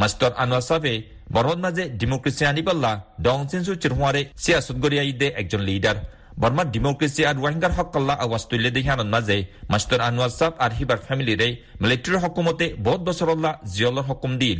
মাস্টার 0.00 0.30
আনোয়ার 0.42 0.64
সাবে 0.68 0.92
বরহদ 1.34 1.58
মাঝে 1.64 1.84
ডেমোক্রেসি 2.00 2.44
আনিবাল্লা 2.52 2.92
ডং 3.22 3.38
চিনসু 3.50 3.72
চিরহুয়ারে 3.82 4.22
সিয়াসত 4.42 4.76
গড়িয়া 4.84 5.04
ইদে 5.10 5.28
একজন 5.40 5.60
লিডার 5.68 5.96
বর্মার 6.40 6.68
ডেমোক্রেসি 6.74 7.22
আর 7.24 7.36
রোহিঙ্গার 7.36 7.76
হকল্লা 7.78 8.14
আওয়াজ 8.24 8.42
তুলে 8.50 8.70
দেখানোর 8.76 9.08
মাঝে 9.14 9.36
মাস্টার 9.72 10.00
আনোয়ার 10.00 10.32
সাহ 10.38 10.52
আর 10.64 10.72
হিবার 10.78 10.98
ফ্যামিলিরে 11.06 11.48
মিলিটারি 11.82 12.18
হকুমতে 12.24 12.66
বহুত 12.78 13.00
বছরল্লা 13.08 13.50
জিয়লর 13.72 14.04
হকুম 14.08 14.32
দিল 14.42 14.58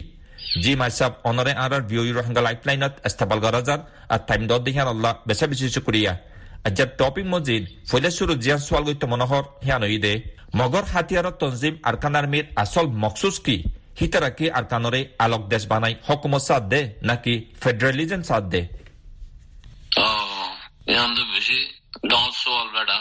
জি 0.54 0.72
মাইসাব 0.80 1.12
অনরে 1.28 1.52
আর 1.56 1.72
আর 1.76 1.82
বিও 1.88 2.02
রোহিঙ্গা 2.08 2.42
লাইফলাইনত 2.46 2.94
এস্তাবাল 3.08 3.38
গরাজার 3.44 3.80
আর 4.08 4.20
টাইম 4.28 4.42
দর 4.50 4.60
দেখান 4.66 4.88
আল্লাহ 4.94 5.12
বেশা 5.28 5.46
বেশি 5.52 5.66
শুক্রিয়া 5.76 6.12
আজ্জার 6.66 6.90
টপিক 7.00 7.26
মজিদ 7.34 7.62
ফলে 7.90 8.08
শুরু 8.18 8.32
জিয়ান 8.42 8.60
সোয়াল 8.66 8.84
গৈত 8.86 9.02
মনোহর 9.12 9.44
হিয়ান 9.64 9.82
দে 10.04 10.12
মগর 10.58 10.84
হাতিয়ার 10.92 11.26
তঞ্জিম 11.40 11.74
আরকান 11.88 12.14
আর্মির 12.18 12.46
আসল 12.62 12.86
মকসুস 13.02 13.36
কি 13.46 13.56
হিতারা 14.00 14.30
কি 14.38 14.46
আরকানরে 14.58 15.00
আলোক 15.24 15.42
দেশ 15.52 15.64
বানাই 15.72 15.94
হকুমত 16.06 16.42
সাথ 16.48 16.62
দে 16.72 16.80
নাকি 17.08 17.34
ফেডারেলিজম 17.62 18.22
সাথ 18.28 18.44
দে 18.52 18.60
বেশি 21.34 21.58
অলবেড়া 22.54 22.98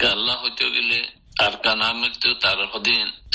কাল্লা 0.00 0.34
হইতে 0.40 0.66
গেলে 0.74 1.00
আর 1.44 1.54
কানা 1.64 1.88
মৃত্যু 2.00 2.30
তার 2.42 2.58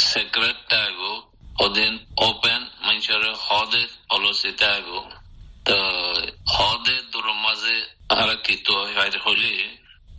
সেক্রেট 0.10 0.58
টাইগো 0.72 1.14
ওপেন 1.60 2.62
মানুষের 2.86 3.24
হদে 3.46 3.84
অলসিতে 4.10 4.66
আগো 4.78 5.02
তো 5.66 5.78
হদে 6.54 6.96
দূর 7.12 7.28
মাঝে 7.44 7.78
আর 8.14 8.30
কি 8.44 8.56
তো 8.66 8.74
হইলে 9.26 9.52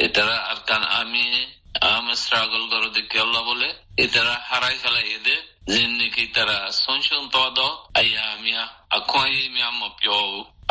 এটারা 0.04 0.36
আর 0.50 0.58
কান 0.68 0.82
আমি 1.00 1.24
আম 1.86 2.06
স্ট্রাগল 2.22 2.62
করো 2.72 2.88
দেখি 2.96 3.16
আল্লাহ 3.24 3.42
বলে 3.44 3.68
এটারা 4.04 4.34
হারাই 4.48 4.76
ফেলাই 4.82 5.06
এদে 5.16 5.36
জিন্দিগি 5.70 6.26
তারা 6.34 6.56
সংশোধন 6.84 7.26
পদ 7.34 7.58
আইয়া 8.00 8.26
মিয়া 8.42 8.64
আখোয়াই 8.96 9.36
মিয়া 9.54 9.70
মপিও 9.80 10.20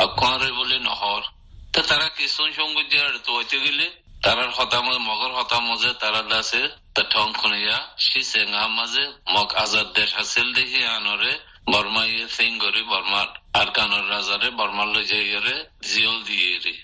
আখোয়ারে 0.03 0.49
বলে 0.59 0.77
নহর 0.87 1.23
তো 1.73 1.79
তারা 1.89 2.07
কিসুন 2.17 2.49
সংগীত 2.57 2.93
তো 3.25 3.29
হইতে 3.37 3.57
গেলে 3.63 3.85
তারার 4.23 4.51
হতাম 4.57 4.85
মগর 5.09 5.31
হতাম 5.39 5.65
যে 5.83 5.91
তারা 6.01 6.21
দাসে 6.31 6.63
ঠং 7.13 7.27
খুনিয়া, 7.39 7.77
শিসে 8.05 8.41
ngা 8.51 8.63
মাঝে 8.77 9.03
মগ 9.33 9.49
আজাদ 9.63 9.87
দেশ 9.97 10.09
হাসিল 10.17 10.47
দেখি 10.57 10.81
আনরে 10.95 11.31
বর্মা 11.71 12.03
ইয়ে 12.11 12.25
সিং 12.35 12.51
করি 12.63 12.81
বর্মার, 12.91 13.29
আর 13.59 13.67
কানর 13.75 14.05
রাজারে 14.13 14.47
বর্মার 14.59 14.89
লই 14.93 15.05
যাইরে 15.11 15.55
জিয়ল 15.89 16.17
দিয়ে 16.27 16.53
রে 16.63 16.75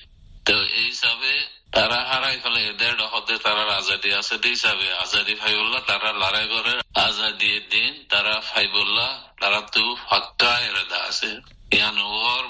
তো 0.47 0.55
এই 0.79 0.87
হিসাবে 0.91 1.31
তারা 1.75 1.97
হারাই 2.09 2.37
ফেলে, 2.43 2.61
এদের 2.71 2.95
হতে 3.13 3.33
তারা 3.45 3.63
আজাদি 3.79 4.09
আছে 4.19 4.35
হিসাবে 4.55 4.87
আজাদি 5.03 5.33
ফাইবুল্লাহ 5.41 5.81
তারা 5.89 6.09
লড়াই 6.21 6.47
করে, 6.53 6.73
আজাদি 7.07 7.51
দিন 7.73 7.93
তারা 8.11 8.33
ফাইবুল্লাহ, 8.49 9.09
তারা 9.41 9.59
তো 9.73 9.83
ফাক্কা 10.07 10.51
এরেদা 10.67 10.99
আছে। 11.09 11.31
ইয়ান 11.77 11.97
ওর 12.25 12.45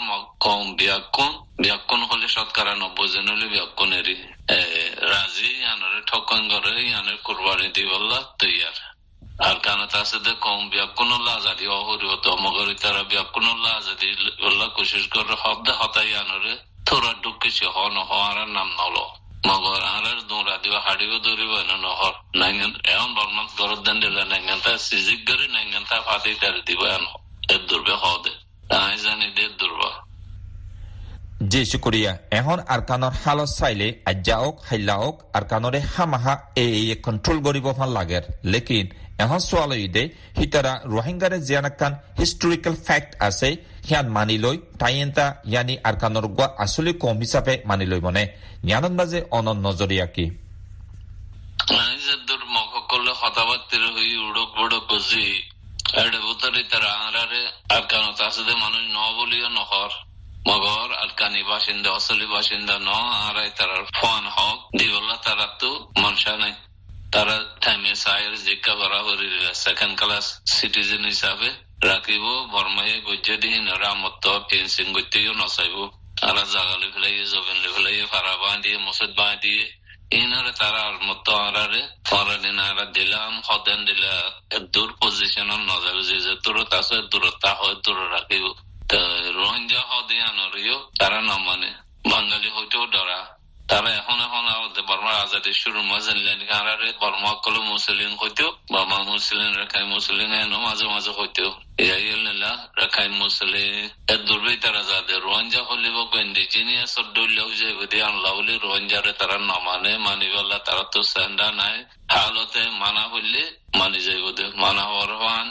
কম 0.45 0.63
ব্যাকুন 0.79 1.31
ব্যাকুন 1.63 2.01
হলে 2.09 2.27
শতকরা 2.35 2.73
নব্বই 2.81 3.07
জন 3.13 3.27
হলে 3.33 3.47
ব্যাকুনেরই 3.55 4.17
রাজি 4.49 4.64
করে 6.51 6.71
ইয়ানের 6.87 7.17
কুরবানি 7.25 7.67
দিবল্লা 7.75 8.19
তৈয়ার। 8.39 8.77
আর 9.47 9.57
কানা 9.65 9.85
আছে 10.01 10.17
দে 10.25 10.33
কম 10.45 10.61
ব্যাকুনুল্লাহ 10.73 11.33
আজাদি 11.39 11.65
অহরি 11.77 12.05
হতো 12.11 12.29
মগরি 12.45 12.75
তারা 12.83 13.01
ব্যাকুনুল্লাহ 13.11 13.71
আজাদি 13.79 14.07
উল্লাহ 14.47 14.67
কোশিশ 14.75 15.05
করে 15.13 15.35
হদ্দে 15.43 15.71
হতাই 15.79 16.07
ইয়ানরে 16.11 16.53
থোরা 16.87 17.11
ডুকেছে 17.23 17.65
হ 17.73 17.77
ন 17.95 17.97
আর 18.27 18.37
নাম 18.55 18.69
নলো। 18.79 19.05
মগর 19.47 19.81
আর 19.95 20.05
দৌড়া 20.29 20.55
দিবা, 20.63 20.79
হাড়িব 20.85 21.11
দৌড়িব 21.25 21.53
নহর 21.83 22.13
নাইঙ্গান 22.39 22.73
এমন 22.93 23.09
বর্মান 23.17 23.47
গরদ 23.59 23.79
দেন 23.85 23.97
দিলে 24.03 24.23
নাইঙ্গান 24.31 24.59
তা 24.65 24.71
সিজিক 24.87 25.19
গরি 25.27 25.47
নাইঙ্গান 25.55 25.83
তা 25.89 25.97
ফাতি 26.07 26.31
তার 26.41 26.55
দিব, 26.67 26.81
এন 26.95 27.05
এর 27.53 27.61
দুর্বে 27.69 27.95
হদে 28.03 28.33
জি 31.35 31.61
শুক্ৰিয়া 31.69 32.11
এখন 32.31 32.57
আৰকানৰ 32.75 33.13
হালত 33.23 33.49
চাইলে 33.53 33.87
আজ্যাওক 34.11 34.55
হাইলাওক 34.67 35.15
আৰকানৰে 35.39 35.79
হামাহা 35.93 36.33
এই 36.63 36.95
কণ্ট্ৰল 37.05 37.39
কৰিব 37.45 37.67
ভাল 37.79 37.89
লাগে। 37.97 38.19
লেকিন 38.53 38.85
এখন 39.23 39.39
চোৱালৈ 39.49 39.87
দে 39.95 40.03
সিতাৰা 40.37 40.73
ৰোহিংগাৰে 40.93 41.37
জিয়ানাকান 41.47 41.93
হিষ্টৰিকেল 42.19 42.75
ফেক্ট 42.87 43.09
আছে 43.27 43.49
সিয়ান 43.87 44.07
মানি 44.17 44.37
লৈ 44.45 44.55
টাইয়েন্তা 44.81 45.25
ইয়ানি 45.51 45.75
আৰকানৰ 45.89 46.25
গোৱা 46.37 46.47
আচলি 46.63 46.93
কম 47.03 47.17
হিচাপে 47.23 47.53
মানি 47.69 47.85
লৈ 47.91 47.99
মানে 48.07 48.23
মাজে 48.99 49.19
অনন 49.37 49.57
নজৰীয়া 49.67 50.07
কি 50.15 50.25
মগসকলে 52.55 53.11
হতাবাত্তিৰ 53.21 53.83
হৈ 53.95 54.09
উড়ক 54.25 54.49
বড়ক 54.57 54.83
বুজি 54.89 55.27
এডে 56.01 56.19
বুতৰি 56.25 56.61
তাৰা 56.71 56.91
আংৰাৰে 57.03 57.41
আৰ 57.75 57.83
কেন 57.91 58.05
তাসুদে 58.19 58.53
মানুষ 58.63 58.83
ন 58.95 58.97
বলিও 59.17 59.49
নহৰ 59.57 59.91
মগর 60.47 60.89
আর 61.01 61.11
কানি 61.19 61.41
বাসিন্দা, 61.51 61.89
অসলি 61.97 62.27
বাসিন্দা, 62.35 62.75
ন 62.87 62.89
আরাই 63.27 63.49
তারার 63.57 63.85
ফোন 63.97 64.23
হক 64.35 64.59
দিবল্লা 64.79 65.17
তারা 65.25 65.47
তো 65.61 65.71
মনসা 66.01 66.33
নাই। 66.41 66.53
তারা 67.13 67.35
টাইমে 67.63 67.93
সাইর 68.03 68.33
জিজ্ঞা 68.47 68.73
করা 68.81 68.99
করি 69.07 69.27
সেকেন্ড 69.63 69.93
ক্লাস 70.01 70.25
সিটিজেন 70.55 71.03
হিসাবে 71.11 71.49
রাখিব, 71.89 72.25
বর্মায়ে 72.53 72.97
গজ্জা 73.07 73.35
দিহীন 73.41 73.67
রামত্ব 73.83 74.25
ফেন্সিং 74.49 74.87
গত্যেও 74.95 75.33
নচাইব। 75.41 75.77
আর 76.27 76.37
জাগালি 76.53 76.87
ফেলাই 76.93 77.15
জবিন 77.31 77.59
ফেলাই 77.73 77.95
ফারা 78.11 78.33
বাঁধিয়ে 78.43 78.77
মসজিদ 78.85 79.11
বাঁধিয়ে 79.19 79.63
ইনারে 80.19 80.51
তারা 80.61 80.83
মতো 81.07 81.31
আরারে 81.47 81.81
ফরাদিন 82.07 82.57
আরা 82.69 82.85
দিলাম 82.95 83.31
হদেন 83.47 83.79
দিলা 83.87 84.13
দূর 84.73 84.89
পজিশন 85.01 85.49
নজাবে, 85.69 86.01
যে 86.09 86.33
দূরত 86.43 86.71
আছে 86.79 86.95
দূরতা 87.11 87.49
হয় 87.59 87.75
দূর 87.85 87.97
রাখিব। 88.15 88.45
রোহিঙ্গা 89.37 89.81
হদে 89.89 90.17
আনরিও 90.29 90.77
তারা 90.99 91.19
না 91.21 91.35
মানে 91.47 91.69
বাঙালি 92.11 92.49
হইতেও 92.55 92.85
ডরা 92.93 93.19
তারা 93.69 93.89
এখন 93.99 94.17
এখন 94.25 94.43
বর্মার 94.89 95.15
আজাদি 95.23 95.51
শুরু 95.61 95.79
মাজাল্লেন 95.83 96.41
কারারে 96.49 96.89
বর্মা 97.01 97.31
কল 97.43 97.55
মুসলিম 97.65 98.11
হইতো 98.21 98.45
বাবা 98.71 98.97
মুসলিম 99.05 99.49
রেখাই 99.59 99.85
মুসলিম 99.95 100.29
এনো 100.35 100.57
মাঝে 100.65 100.85
মাঝে 100.93 101.11
হইতো 101.19 101.45
ইয়াইল্লা 101.79 102.51
রেখাই 102.79 103.09
মুসলিম 103.15 103.73
এর 104.11 104.19
দুর্বই 104.27 104.57
তারা 104.63 104.81
যাদের 104.89 105.19
রোহিঙ্গা 105.21 105.61
হলিব 105.69 105.97
ইন্ডিজিনিয়াস 106.25 106.95
ডুল্লেও 107.15 107.49
যে 107.59 107.69
বুধি 107.77 107.99
আনলাউলি 108.01 108.55
রোহিঙ্গারে 108.57 109.11
তারা 109.19 109.37
নমানে 109.49 109.91
মানিবেলা 110.05 110.57
তারা 110.67 110.83
তো 110.93 110.99
স্যান্ডা 111.11 111.47
নাই 111.51 111.77
হালতে 112.13 112.61
মানা 112.81 113.03
হইলে 113.11 113.41
মানি 113.79 113.99
যাইব 114.05 114.25
দে 114.37 114.45
মানা 114.63 114.83
হওয়ার 114.89 115.47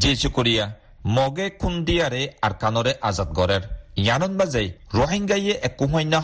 জি 0.00 0.12
শুক্রিয়া। 0.16 0.66
মগে 1.16 1.46
খুন্দিয়ারে 1.60 2.22
আর 2.42 2.52
কানরে 2.52 2.92
আজাদ 3.02 3.30
গড়ের 3.32 3.62
ইয়ানন 3.96 4.32
বাজে 4.36 4.64
রোহিঙ্গাইয়ে 4.94 5.54
এক 5.62 5.80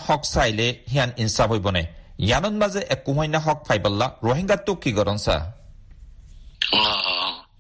হক 0.06 0.22
চাইলে 0.34 0.66
হিয়ান 0.90 1.10
ইনসাফ 1.16 1.48
হইবনে 1.50 1.82
ইয়ানন 2.18 2.54
বাজে 2.58 2.80
এক 2.88 3.06
হক 3.44 3.58
ফাইবাল্লা 3.68 4.06
রোহিঙ্গা 4.22 4.56
তো 4.66 4.72
কি 4.74 4.90
গরন 4.92 5.18
সা 5.18 5.36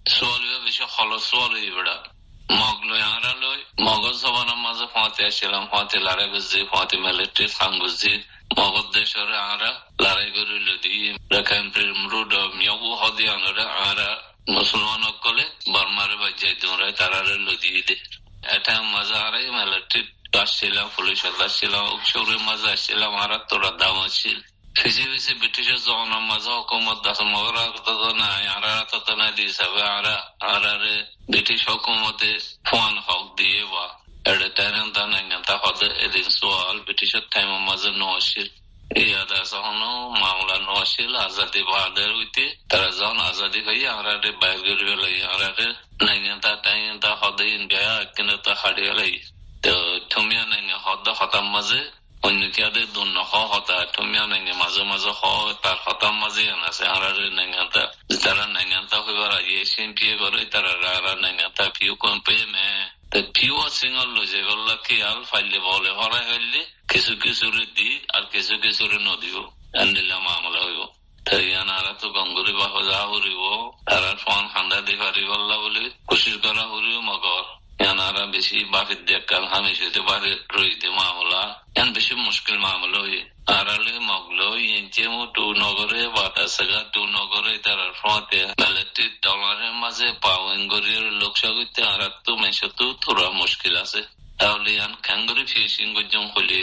সোয়ালিও 0.08 0.58
বেশি 0.64 0.84
হলো 0.94 1.16
সোয়ালি 1.30 1.60
বেড়া 1.76 1.96
মগ 2.58 2.78
লই 2.88 3.00
আরা 3.14 3.32
লই 3.42 3.55
মগজ 3.84 4.16
জবানের 4.22 4.58
মাঝে 4.66 4.86
ফাঁতে 4.94 5.20
আসছিলাম 5.28 5.64
ফাঁতে 5.72 5.96
লড়াই 6.06 6.28
বুঝছি 6.32 6.58
ফাঁতে 6.72 6.96
মিলিটারি 7.04 7.46
ফাং 7.56 7.70
বুঝছি। 7.82 8.12
মগজ 8.58 8.86
দেশের 8.96 9.30
আরা, 9.52 9.70
লড়াই 10.04 10.28
করে 10.36 10.58
লদি 10.66 10.94
রেখান 11.32 11.64
মরুড 12.00 12.32
মিয়াবু 12.58 12.88
হদি 13.00 13.24
আনরে 13.34 13.64
আরা 13.88 14.08
মুসলমান 14.56 15.04
কলে 15.24 15.44
বর্মারে 15.72 16.16
বাজাই 16.22 16.54
তোমরা 16.60 16.86
তারারে 16.98 17.34
লদি 17.46 17.70
দে। 17.88 17.96
এটা 18.56 18.74
মজা 18.92 19.18
আরে 19.26 19.40
মিলিটারি 19.58 20.00
আসছিলাম 20.42 20.86
পুলিশ 20.96 21.20
আসছিলাম 21.46 21.82
উৎসবের 21.94 22.40
মাঝে 22.48 22.68
আসছিলাম 22.74 23.12
আরা 23.24 23.38
তোরা 23.48 23.70
দাম 23.80 23.96
আসছিল 24.06 24.38
ফিজি 24.76 25.04
ফিজি 25.10 25.32
ব্রিটিশের 25.40 25.80
জমানার 25.86 26.24
মাঝে 26.30 26.50
হুকুমত 26.56 26.98
দাস 27.04 27.20
মগরা 27.32 27.64
নাই 28.20 28.42
আরা 28.56 28.72
তো 28.90 29.12
নাই 29.14 29.30
দিয়েছে 29.36 29.64
আরা 29.90 30.16
আরারে 30.46 30.94
ব্রিটিশ 31.30 31.60
হুকুমতে 31.68 32.30
ফোন 32.66 32.92
হক 33.06 33.24
দিয়ে 33.38 33.62
বা 33.72 33.86
এটা 34.24 34.48
তাইরান 34.56 34.88
তা 34.96 35.02
নাই 35.06 35.24
তা 35.48 35.54
হদে 35.62 35.88
এদিন 36.04 36.26
সোয়াল 36.38 36.76
ব্রিটিশের 36.84 37.24
টাইম 37.32 37.50
মাঝে 37.68 37.90
নছিল 37.96 38.48
ইয়াদা 39.00 39.40
সহনো 39.44 39.90
মামলা 40.22 40.56
নছিল 40.64 41.12
আজাদি 41.26 41.60
বাহাদের 41.68 42.10
হইতে 42.16 42.44
তারা 42.70 42.88
যখন 42.98 43.18
আজাদি 43.30 43.60
হই 43.66 43.80
আরারে 43.90 44.30
বাইরে 44.42 44.72
লই 44.94 45.16
আরারে 45.32 45.66
নাই 46.00 46.18
তা 46.44 46.52
টাইম 46.64 46.84
তা 47.02 47.10
হদে 47.20 47.46
ইন্ডিয়া 47.56 47.92
কিন্তু 48.14 48.36
তা 48.44 48.52
হারিয়ে 48.60 48.92
লাই 48.98 49.14
তো 49.64 49.72
তুমিয়া 50.12 50.44
নাই 50.50 50.62
হদ 50.84 51.06
হতাম 51.18 51.46
মাঝে 51.54 51.80
অন্য 52.22 52.42
কিয়াদে 53.26 53.86
দুন্ন 53.94 54.14
হ 54.14 54.24
হতা 54.24 54.26
নাই 54.26 54.40
মাঝে 54.54 54.82
মাঝে 54.82 55.10
হ 55.20 55.22
তার 55.62 55.78
হতাম 55.84 56.14
মাঝে 56.22 56.44
আছে 56.62 56.84
আরারে 56.86 57.28
তারা 58.16 58.44
নাইঙ্গাতা 58.46 58.98
হইবার 59.04 59.32
আগে 59.32 59.56
সিম্পিয়ে 59.64 60.14
করে 60.16 60.40
তারা 60.44 60.72
রারা 60.82 61.12
নাইঙ্গাতা 61.14 61.64
পিউ 61.76 61.94
কোন 61.94 62.16
পে 62.18 62.36
মে 62.52 62.66
যে 64.26 64.40
বললা 64.42 64.74
কি 64.86 64.96
আল 65.02 65.20
ফাইলে 65.30 65.58
বলে 65.58 65.90
হরা 65.90 66.20
হইলে 66.30 66.60
কিছু 66.88 67.12
কিছু 67.16 67.46
দি 67.76 67.90
আর 68.08 68.24
কিছু 68.32 68.54
কিছু 68.64 68.84
নদীও 69.08 69.42
আন্দিল্লা 69.80 70.18
মামলা 70.18 70.60
হইব 70.60 70.82
ইয়ান 71.46 71.68
আরা 71.70 71.92
তো 72.00 72.06
গঙ্গুরি 72.08 72.52
বাহ 72.52 72.74
যা 72.88 73.00
হরিব 73.10 73.42
ফোন 74.22 74.42
খান্দা 74.52 74.78
দি 74.86 74.94
পারিব 75.02 75.30
বলে 75.56 75.82
কোশিশ 76.08 76.36
করা 76.44 76.64
হরিও 76.72 77.00
মগর 77.00 77.44
ইয়ানারা 77.82 78.24
বেশি 78.34 78.56
বাফির 78.72 79.00
দেখাল 79.10 79.44
হামেশাতে 79.52 80.00
বারে 80.08 80.32
রইতে 80.56 80.88
মামলা। 81.00 81.42
ইয়ান 81.74 81.88
বেশি 81.96 82.14
মুশকিল 82.26 82.56
মামলা 82.66 82.98
হয়ে 83.04 83.22
আরালে 83.58 83.94
মগলো, 84.10 84.48
ইঞ্চে 84.76 85.04
মো 85.12 85.22
টু 85.34 85.44
নগরে 85.62 86.00
বাতাসাগা 86.16 86.80
টু 86.92 87.02
নগরে, 87.16 87.54
তারার 87.64 87.92
ফতে। 88.00 88.40
মেলেটি 88.60 89.04
ডলারের 89.24 89.74
মাঝে 89.82 90.08
পাওয়েন 90.24 90.60
গরির 90.72 91.04
লোকসাগিতে 91.20 91.80
আরাত 91.92 92.14
তো 92.24 92.32
মেশতো 92.42 92.84
থোড়া 93.02 93.28
মুশকিল 93.40 93.74
আছে। 93.84 94.00
তাহলে 94.40 94.68
ইয়ান 94.76 94.92
খ্যাঙ্গরি 95.06 95.44
ফিশিং 95.52 95.88
গজম 95.96 96.24
হলে 96.34 96.60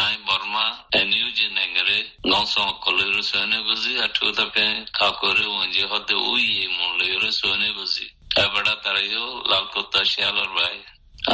আই 0.00 0.14
বর্মা 0.28 0.66
এনিউ 1.00 1.28
যে 1.38 1.46
নেঙ্গরে 1.56 1.98
নস 2.30 2.54
কলের 2.84 3.14
সোনে 3.30 3.58
বুঝি 3.66 3.92
আঠু 4.04 4.26
তাপে 4.38 4.64
কাকরে 4.98 5.44
ওঞ্জে 5.56 5.84
হতে 5.92 6.14
উই 6.30 6.46
মূল্যের 6.78 7.24
সোনে 7.40 7.70
বুঝি 7.78 8.06
এবারে 8.42 8.76
তারাইও 8.82 9.42
লাল 9.46 9.64
কুত্তা 9.64 10.04
শিয়ালর 10.04 10.48
ভাই। 10.48 10.76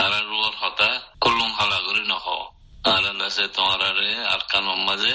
আর 0.03 0.27
রুয়ার 0.27 0.53
হতা 0.61 1.01
কুলুম 1.21 1.53
হালা 1.53 1.79
করে 1.87 2.01
নহ। 2.01 2.27
আর 2.87 3.23
আছে 3.27 3.49
তোমার 3.49 3.83
আর 4.27 4.39
কানুন 4.49 4.81
মাঝে 4.81 5.13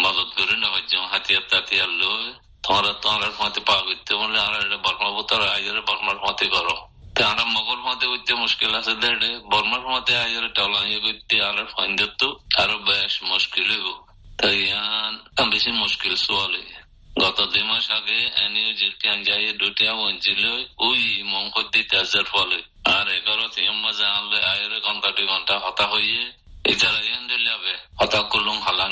মদত 0.00 0.28
করে 0.36 0.56
নহ 0.56 0.74
হাতিয়ার 1.10 1.42
তাতিয়ার 1.48 1.88
লই 1.88 2.32
তোমার 2.62 2.92
তোমার 2.92 3.30
মতে 3.44 3.60
পা 3.60 3.74
করতে 3.74 4.14
বললে 4.14 4.40
আর 4.40 4.76
বর্মা 4.76 5.10
বোতর 5.10 5.48
আইয়ের 5.48 5.80
বর্মার 5.80 6.16
মতে 6.16 6.46
করো 6.46 6.76
আমরা 7.24 7.44
মগর 7.44 7.76
মতে 7.76 8.06
উঠতে 8.06 8.34
মুশকিল 8.34 8.74
আছে 8.74 8.94
দেড়ে 8.94 9.38
বর্মার 9.38 9.80
মতে 9.80 10.16
আইয়ের 10.16 10.48
টলাইয়ে 10.48 11.00
করতে 11.00 11.42
আর 11.42 11.66
ফাইন 11.66 11.96
তো। 12.18 12.36
আরও 12.58 12.78
বেশ 12.78 13.22
মুশকিল 13.22 13.70
হইব। 13.70 13.88
তাই 14.38 14.72
বেশি 15.50 15.70
মুশকিল 15.72 16.14
সোয়ালে। 16.14 16.83
গত 17.22 17.38
দুই 17.52 17.64
মাস 17.70 17.86
আগে 17.98 18.18
এনিউ 18.44 18.70
জিলটিয়ান 18.80 19.18
যাই 19.26 19.44
দুটিয়া 19.62 19.92
বঞ্চিল 20.00 20.42
ওই 20.86 21.02
মঙ্কর 21.32 21.66
দিতে 21.74 22.20
ফলে। 22.32 22.58
আর 22.94 23.06
এগারো 23.18 23.46
আয়ের 24.50 24.74
ঘণ্টা 24.86 25.08
দুই 25.16 25.26
ঘণ্টা 25.32 25.54
হতা 25.64 25.84
হইয়ে 25.92 26.22
হতা 28.00 28.20
কুলুং 28.30 28.56
হালা 28.66 28.86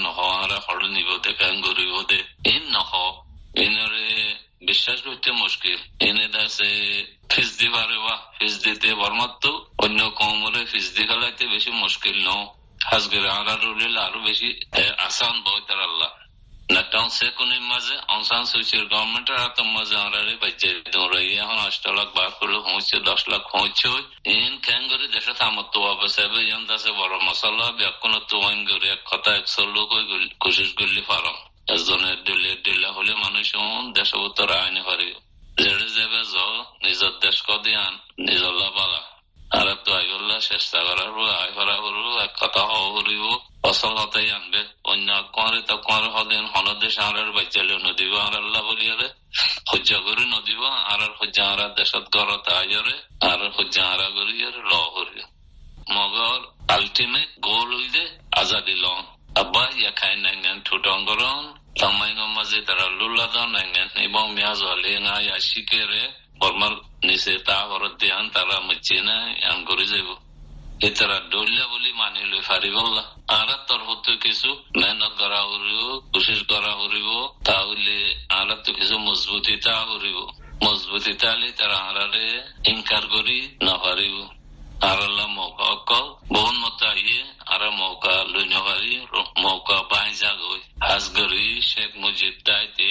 আর 0.71 0.83
নিব 0.95 1.11
দেখে 1.25 1.49
গরিব 1.67 1.95
দে 2.11 2.19
নহ 2.75 2.93
বিশ্বাস 4.69 4.99
করতে 5.07 5.29
মুশকিল। 5.43 5.79
এনে 6.07 6.27
দাসে 6.35 6.71
ফিস 7.31 7.51
দিবারে 7.59 7.99
বা 8.05 8.15
ফিস 8.37 8.55
দিতে 8.65 8.89
বর্মাত্ম 9.03 9.45
অন্য 9.85 10.01
কমরে 10.19 10.63
ফিস 10.73 10.87
দি 10.97 11.03
খেলাইতে 11.09 11.45
বেশি 11.55 11.71
মুশকিল 11.83 12.17
ন 12.29 12.31
হাজগের 12.91 13.25
আড়া 13.39 13.55
রুলিল 13.63 13.95
আরও 14.07 14.19
বেশি 14.29 14.49
আসান 15.07 15.35
বইতার 15.45 15.81
আল্লাহ। 15.89 16.11
কোন 16.83 17.51
মাঝে 17.65 17.97
সুচির 18.47 18.85
গভর্নমেন্টের 18.85 19.39
হাত 19.39 19.59
মাঝে 19.69 19.97
আনারে 19.97 20.35
বাজে 20.43 20.71
দৌড়ে 20.93 21.21
এখন 21.35 21.59
লাখ 21.91 22.09
বার 22.17 22.31
দশ 23.03 23.21
লাখ 23.29 23.43
ইন 24.37 24.55
করে 24.91 25.07
দেশে 25.09 25.33
থামত্ব 25.41 25.75
অবস্থা 25.87 26.23
ইয়ান 26.41 26.63
দাসে 26.67 26.91
বড় 26.93 27.15
মশলা 27.21 27.67
তো 28.29 28.37
ওয়াইন 28.39 28.61
করে 28.69 28.87
এক 28.91 29.03
কথা 29.07 29.31
একশো 29.35 29.63
লোক 29.67 29.91
কোশিস 30.41 30.71
করলি 30.73 31.03
পারম 31.11 31.37
এজনের 31.69 32.19
দিলে 32.25 32.53
দিলে 32.65 32.89
হলে 32.89 33.13
মানুষ 33.25 33.49
দেশ 33.93 34.11
উত্তর 34.19 34.49
আইনে 34.57 34.83
পারি 34.83 35.09
জেড়ে 35.57 35.89
যাবে 35.97 36.21
জ 36.25 36.37
নিজের 36.85 37.15
দেশ 37.21 37.37
কদিয়ান 37.43 37.93
নিজর 38.19 38.53
লাভালা 38.55 39.03
আর 39.51 39.69
তো 39.85 39.91
আইগুল্লা 39.95 40.12
চেষ্টা 40.49 40.79
করার 40.87 41.11
আয় 41.41 41.53
করা 41.59 41.77
করব 41.85 42.05
এক 42.27 42.33
কথা 42.41 42.63
হরিব 42.95 43.25
ফসল 43.63 43.95
হতাই 44.01 44.29
আনবে। 44.37 44.61
অন্য 44.91 45.09
কোয়ারে 45.35 45.61
তো 45.69 45.75
কোয়ারে 45.87 46.09
হদেন 46.17 46.45
হনদেশ 46.53 46.97
আর 47.07 47.17
বাচ্চালে 47.37 47.75
নদীব 47.87 48.13
আর 48.27 48.35
আল্লাহ 48.43 48.63
বলিয়ারে 48.69 49.09
সহ্য 49.71 49.91
করে 50.07 50.25
নদীব 50.35 50.63
আর 50.93 51.01
হজ্জা 51.19 51.45
আর 51.53 51.61
দেশত 51.79 52.05
গরত 52.15 52.47
আয়রে 52.61 52.97
আর 53.31 53.41
সহ্য 53.57 53.77
আর 53.93 54.01
করিয়ারে 54.17 54.61
ল 54.71 54.73
করিয়া 54.97 55.27
মগর 55.95 56.41
আলটিমেট 56.77 57.31
গোল 57.47 57.69
হইলে 57.79 58.05
আজাদি 58.41 58.77
লন 58.85 59.05
আব্বা, 59.41 59.65
ইয়া 59.81 59.93
খাই 59.99 60.15
নাঙ্গান 60.25 60.59
ঠুটঙ্গরন 60.67 61.45
তামাই 61.81 62.13
মাঝে 62.37 62.59
তারা 62.69 62.87
লুল্লাদন 62.99 63.49
নাঙ্গান। 63.57 63.89
এবং 64.07 64.25
মিয়াজ 64.37 64.61
হলে 64.69 64.93
না 65.07 65.15
ইয়া 65.27 65.37
শিকেরে 65.49 66.03
বর্মার 66.41 66.75
নিচে 67.07 67.35
তা 67.47 67.57
হরত 67.71 67.95
দিয়ান, 68.01 68.25
তারা 68.35 68.57
মুচ্ছে 68.67 68.97
না 69.09 69.17
ইয়ান 69.41 69.59
করে 69.69 69.85
যাব 69.93 70.09
এতারা 70.87 71.19
ডলিয়া 71.33 71.67
মানি 72.01 72.21
লই 72.31 72.43
ফারিবল্লা 72.49 73.05
আর 73.39 73.49
তোর 73.69 73.81
হতে 73.89 74.13
কিছু 74.25 74.51
মেহনত 74.81 75.13
করা 75.21 75.41
করা 76.51 76.71
তাহলে 77.45 77.97
তো 78.65 78.71
কিছু 78.79 78.95
তারা 81.59 81.79
আরারে 81.89 82.27
ইনকার 82.71 83.05
করি 83.15 83.39
না 83.67 83.75
পারিব 83.85 84.17
মৌকা 85.37 85.67
অকল 85.77 86.07
বহুন 86.35 86.57
মতো 86.63 86.85
আইয়ে 86.87 87.21
আর 87.53 87.63
মৌকা 87.81 88.15
লই 88.33 88.47
মৌকা 89.45 89.77
বাই 89.91 90.11
শেখ 91.63 91.91
মুজিব 92.03 92.35
দাইতে 92.47 92.91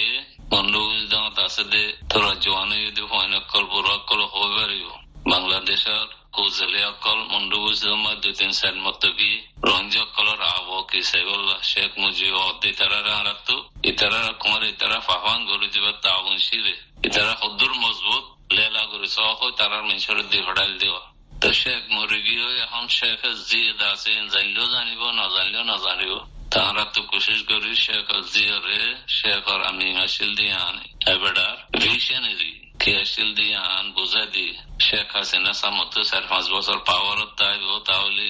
বন্ধুবুজ 0.50 1.02
দাঁত 1.12 1.36
আছে 1.46 1.62
দে, 1.72 1.84
তোরা 2.10 2.32
জোয়ানে 2.42 2.76
যদি 2.86 3.02
অকল 3.40 3.64
বড় 3.72 3.88
অকল 3.98 4.20
হয়ে 4.32 4.52
পারিব। 4.56 4.88
বাংলাদেশের 5.32 6.08
কৌজলে 6.36 6.80
অকল 6.92 7.18
মন্ডুবুজ 7.32 7.76
জমা 7.84 8.12
দুই 8.22 8.32
তিন 8.40 8.52
সাইড 8.58 8.76
মতো 8.86 9.08
কি? 9.18 9.30
রঞ্জ 9.68 9.92
অকলর 10.04 10.40
আব 10.54 10.68
কি 10.90 11.00
সাইবল্লা 11.10 11.56
শেখ 11.70 11.90
মুজিব 12.02 12.34
অদ্দি 12.48 12.70
তারা 12.78 12.98
হারাতো 13.18 13.56
ইতারা 13.90 14.20
কুমার, 14.40 14.62
ইতারা 14.72 14.98
ফাহান 15.06 15.40
গরু 15.48 15.66
দিবা 15.74 15.92
তাউন 16.04 16.36
শিরে 16.46 16.74
ইতারা 17.06 17.32
হদ্দুর 17.42 17.72
মজবুত, 17.82 18.24
লেলা 18.56 18.82
গরু 18.90 19.08
সহ 19.16 19.40
তারা 19.58 19.78
মিশরের 19.88 20.26
দিয়ে 20.30 20.44
হড়াইল 20.48 20.74
দেওয়া। 20.82 21.02
তো 21.40 21.48
শেখ 21.60 21.82
মরে 21.94 22.18
গিয়ে 22.26 22.46
এখন 22.64 22.84
শেখ 22.98 23.20
জিদ 23.48 23.80
আছে, 23.92 24.12
জানলেও 24.32 24.66
জানিব, 24.74 25.02
নজানলেও 25.20 25.64
নজানিব। 25.72 26.12
তাহারা 26.52 26.84
তো 26.94 27.00
কোশিশ 27.10 27.40
করি 27.50 27.70
শেখ 27.84 28.08
জিয়রে 28.32 28.80
শেখর 29.18 29.60
আমি 29.70 29.86
আসিল 30.04 30.30
দিয়ে 30.38 30.54
আনি 30.68 30.86
এবার 31.12 31.36
ভিশনারি 31.80 32.52
কে 32.82 32.92
আসিল 33.04 33.30
দিয়ে 33.38 33.56
আন 33.76 33.86
বুঝাই 33.96 34.26
দি। 34.34 34.46
শেখ 34.86 35.08
হাসিনা 35.16 35.52
সামর্থ্য, 35.60 36.00
চার 36.10 36.24
পাঁচ 36.30 36.44
বছর 36.54 36.78
পাওয়ার 36.88 37.18
তাইব 37.38 37.66
তাহলে 37.88 38.24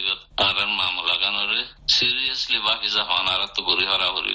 আর 0.46 0.56
মামলা 0.78 1.16
গানরে 1.22 1.60
সিরিয়াসলি 1.94 2.58
বাকি 2.66 2.88
জাহান 2.96 3.26
আর 3.34 3.42
তো 3.54 3.60
গরি 3.68 3.84
হরা 3.90 4.08
হরি। 4.14 4.34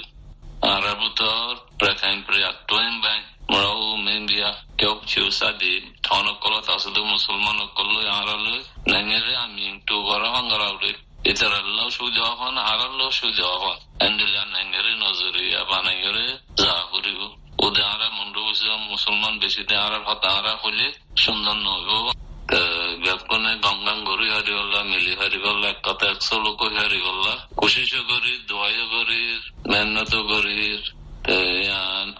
আর 0.72 0.84
বুতর 1.00 1.52
প্রেখাইন 1.80 2.18
প্রিয়া 2.26 2.50
টোয়েম 2.68 2.94
ব্যাংক 3.04 3.24
মরাও 3.50 3.82
মেম্বিয়া, 4.06 4.50
কেউ 4.78 4.94
চিউসা 5.10 5.48
দি। 5.60 5.74
থন 6.06 6.26
কল, 6.42 6.54
তাসুদু 6.66 7.02
মুসলমান 7.14 7.58
কল 7.76 7.92
আরালে 8.18 8.56
নাঙ্গেরে 8.92 9.32
আমি 9.44 9.64
টু 9.88 9.96
গরা 10.08 10.28
হাঙ্গারাউরে 10.34 10.92
ইতারাল্লাহ 11.32 11.86
সুবিধা 11.96 12.28
হন 12.38 12.56
আরাল্লাহ 12.72 13.08
সুবিধা 13.18 13.48
হন। 13.62 13.78
এন্ডিলা 14.06 14.42
নাঙ্গেরে 14.54 14.92
নজরিয়া 15.04 15.60
বানাইরে 15.70 16.26
যা 16.60 16.74
করিব 16.92 17.20
আরা 17.58 18.08
মন্ডু 18.18 18.40
মুসলমান 18.90 19.34
বেশি 19.38 19.62
হতা 20.06 20.28
আরা 20.38 20.52
হলে 20.62 20.86
সুন্দর 21.16 21.56
নব 21.66 21.88
ব্যাপনে 23.04 23.52
গঙ্গাং 23.64 23.98
গরি 24.08 24.28
হারিগল্লা 24.34 24.80
মিলি 24.82 25.12
হারিগল্লা 25.20 25.66
এক 25.68 25.80
কথা 25.82 26.04
একশো 26.06 26.36
লোক 26.44 26.60
হারিগল্লা 26.78 27.32
কোশিশ 27.56 27.92
করি 28.10 28.32
দোয়াই 28.48 28.74
করি 28.94 29.20
মেহনত 29.70 30.12
করি 30.30 30.56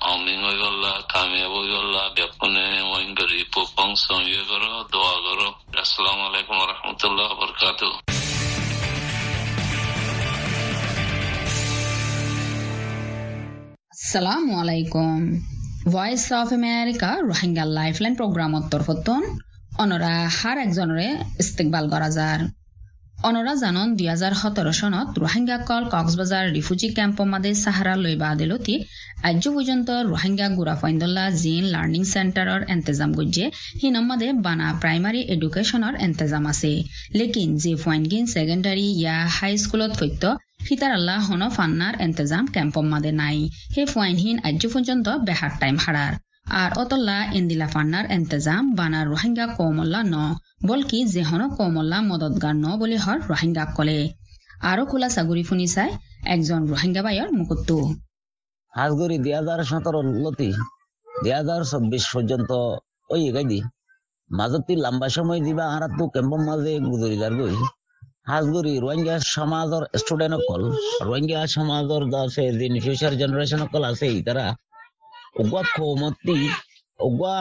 অমিং 0.09 0.39
হয়ে 0.45 0.59
গল্লা 0.65 0.93
কামিয়াব 1.13 1.53
হয়ে 1.57 1.71
গল্লা 1.75 2.03
ব্যাপনে 2.17 2.65
ওয়াইন 2.83 3.11
করি 3.15 3.39
পুপং 3.53 3.89
সঙ্গে 4.07 4.43
করো, 4.51 4.71
দোয়া 4.93 5.17
করো। 5.27 5.49
আসসালামু 5.83 6.23
আলাইকুম 6.29 6.57
রহমতুল্লাহ 6.73 7.29
বরকাত 7.41 7.81
আসসালামু 14.09 14.53
আলাইকুম। 14.63 15.21
Voice 15.95 16.27
of 16.41 16.49
America 16.59 17.11
Rohingya 17.31 17.65
lifeline 17.79 18.15
প্রোগ্রামত 18.21 18.65
তরফতন 18.73 19.23
অনরা 19.83 20.15
হার 20.39 20.57
একজনরে 20.67 21.09
ইস্তেকবাল 21.43 21.85
করা 21.93 22.09
যার। 22.17 22.41
অনরা 23.29 23.55
জানন 23.63 23.87
দুই 23.99 24.07
হাজার 24.13 24.33
সতেরো 24.41 24.73
সনত 24.81 25.09
রোহিঙ্গা 25.25 25.57
কল 25.69 25.83
কক্সবাজার 25.95 26.45
রিফিউজি 26.57 26.89
ক্যাম্প 26.97 27.19
মাদে 27.33 27.51
সাহারা 27.65 27.95
লইবা 28.05 28.29
আদিলতি 28.35 28.75
পর্যন্ত 29.57 29.89
রোহিঙ্গা 30.11 30.47
জিন 31.43 31.65
লার্নিং 31.75 32.03
সেন্টাৰৰ 32.15 32.61
এন্তেজাম 32.75 33.11
গজ্জে 33.19 33.47
হিনম্মাদে 33.83 34.29
বানা 34.47 34.69
প্ৰাইমাৰী 34.83 35.21
এডুকেশ্যনৰ 35.35 35.95
এন্তেজাম 36.07 36.45
আছে। 36.53 36.73
লেকিন 37.19 37.49
যে 37.63 37.73
ফাইনগিন 37.85 38.25
ছেকেণ্ডাৰী 38.35 38.87
ইয়া 39.01 39.17
হাই 39.37 39.53
স্কুলত 39.65 39.93
ফৈত্য 40.01 40.23
ফিতার 40.61 40.93
আল্লাহ 40.99 41.19
হন 41.29 41.43
ফান্নার 41.57 41.95
এন্তেজাম 42.07 42.45
ক্যাম্পম 42.55 42.87
মাদে 42.93 43.13
নাই। 43.21 43.39
হে 43.75 43.83
ফাইনহীন 43.95 44.37
আজ্য 44.49 44.63
পর্যন্ত 44.75 45.07
বেহার 45.27 45.53
টাইম 45.61 45.77
হারার। 45.85 46.15
আর 46.61 46.71
অতল্লা 46.83 47.19
এন্দিলা 47.39 47.69
ফান্নার 47.75 48.07
এন্তেজাম 48.17 48.63
বানার 48.79 49.07
রোহিঙ্গা 49.13 49.47
কৌমল্লা 49.59 50.01
ন, 50.15 50.17
বলকি 50.69 50.99
যেহন 51.15 51.43
কৌমল্লা 51.57 51.99
মদতগার 52.11 52.55
ন 52.65 52.67
বলি 52.81 52.97
হর 53.05 53.19
রোহিঙ্গা 53.31 53.65
কলে। 53.77 53.99
আরও 54.71 54.83
খোলা 54.91 55.09
সাগুরি 55.17 55.43
ফুনি 55.49 55.67
চাই 55.75 55.91
একজন 56.35 56.61
রোহিঙ্গা 56.73 57.03
বাইর 57.07 57.29
মুকুত্তু 57.39 57.77
হাজগরি 58.73 59.17
দুই 59.25 59.33
হাজার 59.39 59.61
সতেরো 59.71 60.01
লতি 60.25 60.51
দুই 61.09 61.33
হাজার 61.39 61.61
চব্বিশ 61.71 62.05
পর্যন্ত 62.15 62.51
ওই 63.11 63.23
মাজতি 64.31 64.75
লম্বা 64.85 65.09
সময় 65.17 65.41
দিবা 65.47 65.65
আর 65.75 65.83
তো 65.99 66.05
কেম্পম 66.15 66.41
মাঝে 66.49 66.73
গুজরিদার 66.91 67.33
গই 67.41 67.55
হাজগরি 68.29 68.75
রোহিঙ্গা 68.85 69.17
সমাজৰ 69.35 69.83
ষ্টুডেন্ট 70.01 70.35
অকল 70.39 70.63
রোহিঙ্গা 71.09 71.41
সমাজৰ 71.57 72.03
আছে 72.23 72.45
যিন 72.61 72.75
ফিউচার 72.85 73.13
জেনারেশন 73.21 73.61
অকল 73.67 73.83
আছে 73.91 74.09
তারা 74.27 74.47
উগা 75.43 75.63
কমতি, 75.75 76.39
উগা 77.01 77.37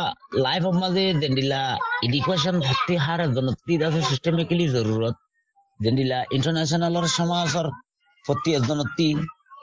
লাইফ 0.46 0.66
মাঝে 0.82 1.06
জেন্ডিলা 1.22 1.62
এডুকেশন 2.06 2.56
ভর্তি 2.66 2.96
হার 3.06 3.22
জনতি 3.36 3.74
আছে 3.88 4.02
সিস্টেমিক্যালি 4.10 4.66
জরুরত। 4.76 5.16
জেন্ডিলা 5.80 6.20
ইন্টারন্যাশনালর 6.36 7.06
সমাজৰ 7.18 7.68
প্রতি 8.26 8.52
জনতি 8.70 9.08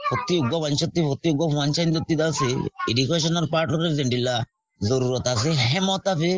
প্রতি 0.08 0.34
উগ্র 0.40 0.54
বাঞ্চতি 0.64 1.00
প্রতি 1.08 1.28
উগ্র 1.34 1.44
মানচাইন 1.60 1.88
দত্তি 1.94 2.14
আছে 2.28 2.48
এডুকেশনের 2.90 3.46
পার্টরে 3.52 3.90
জেন্ডিলা 3.98 4.34
জরুরত 4.80 5.24
আছে। 5.32 5.50
হেমত 5.68 6.04
আছে 6.12 6.32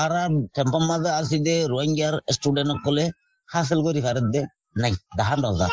আর 0.00 0.12
টেম্পম 0.54 0.82
মাঝে 0.90 1.10
আছে 1.20 1.36
দে 1.46 1.54
রোহিঙ্গার 1.72 2.14
স্টুডেন্ট 2.36 2.80
কলে 2.86 3.04
হাসিল 3.52 3.80
করি 3.86 4.00
ফেরত 4.06 4.26
দে। 4.34 4.40
নাই 4.82 4.94
দাহান 5.18 5.38
রজা 5.44 5.68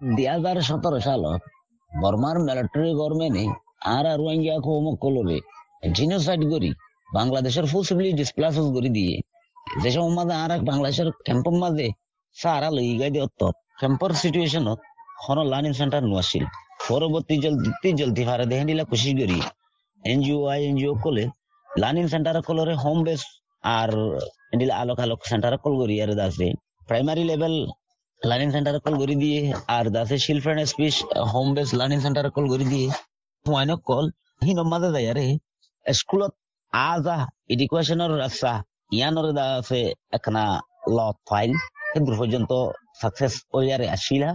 দুই 0.00 0.26
হাজার 0.32 0.56
সতেরো 0.68 0.98
সালত 1.06 1.40
বর্মার 1.92 2.36
মিলিটারি 2.46 2.90
গভর্নমেন্টে 3.00 3.44
আর 3.94 4.06
রোহিঙ্গা 4.20 4.56
কৌম 4.66 4.86
কলরে 5.02 5.38
জিনোসাইড 5.96 6.42
করি, 6.52 6.70
বাংলাদেশের 7.16 7.66
ফুসিবলি 7.72 8.08
ডিসপ্লাস 8.20 8.54
করে 8.76 8.90
দিয়ে। 8.96 9.14
যে 9.82 9.90
সময় 9.94 10.12
মাঝে 10.18 10.34
আর 10.42 10.50
এক 10.56 10.62
বাংলাদেশের 10.70 11.08
ক্যাম্পর 11.26 11.54
মাঝে 11.62 11.86
সারা 12.36 12.68
লই 12.76 12.88
গাই 13.00 13.10
দিয়ে 13.14 13.26
ক্যাম্পর 13.80 14.10
সিচুয়েশনত 14.22 14.78
হন 15.24 15.38
লার্নিং 15.52 15.72
সেন্টার 15.80 16.02
নোয়াছিল 16.10 16.44
পরবর্তী 16.88 17.34
জলদি 17.44 17.90
জলদি 18.00 18.22
ফারে 18.28 18.44
দেখেন 18.50 18.66
দিলা 18.70 18.84
কোশিশ 18.90 19.12
করি। 19.20 19.38
এনজিও, 20.02 20.40
আই 20.52 20.60
এনজিও 20.70 20.92
কলে 21.04 21.24
লার্নিং 21.68 22.04
সেন্টার 22.12 22.36
কলরে 22.48 22.74
হোম 22.82 22.98
বেস 23.06 23.22
আর 23.64 23.90
আলোক 24.82 24.98
আলোক 25.04 25.20
সেন্টার 25.30 25.52
কল 25.62 25.74
করি 25.80 25.94
আর 26.04 26.10
দাসে 26.20 26.48
প্রাইমারি 26.88 27.22
লেভেল 27.30 27.54
লার্নিং 28.22 28.48
সেন্টার 28.56 28.74
কল 28.84 28.94
করে 29.00 29.14
দিয়ে 29.22 29.40
আর 29.76 29.86
দাসে 29.94 30.16
children 30.24 30.58
speech 30.72 30.94
home 31.32 31.48
base 31.56 31.68
learning 31.78 31.98
centre 32.06 32.26
call 32.34 32.46
করে 32.52 32.66
দিয়ে। 32.72 32.88
হুয়াইন 33.46 33.70
কল 33.88 34.04
হিন 34.46 34.58
মাঝে 34.72 34.88
যায় 34.94 35.06
আরে 35.12 35.26
স্কুলত 35.86 36.32
আজা 36.72 37.16
এডুকেশনের 37.52 38.12
রাস্তা 38.22 38.52
ইয়ানোর 38.96 39.28
দাসে 39.38 39.82
একনা 40.16 40.44
ল 40.96 40.98
ফাইল 41.28 41.50
কিন্তু 41.92 42.10
পর্যন্ত 42.20 42.52
সাকসেস 43.00 43.34
ওই 43.56 43.66
আরে 43.74 43.86
আসিলা 43.96 44.30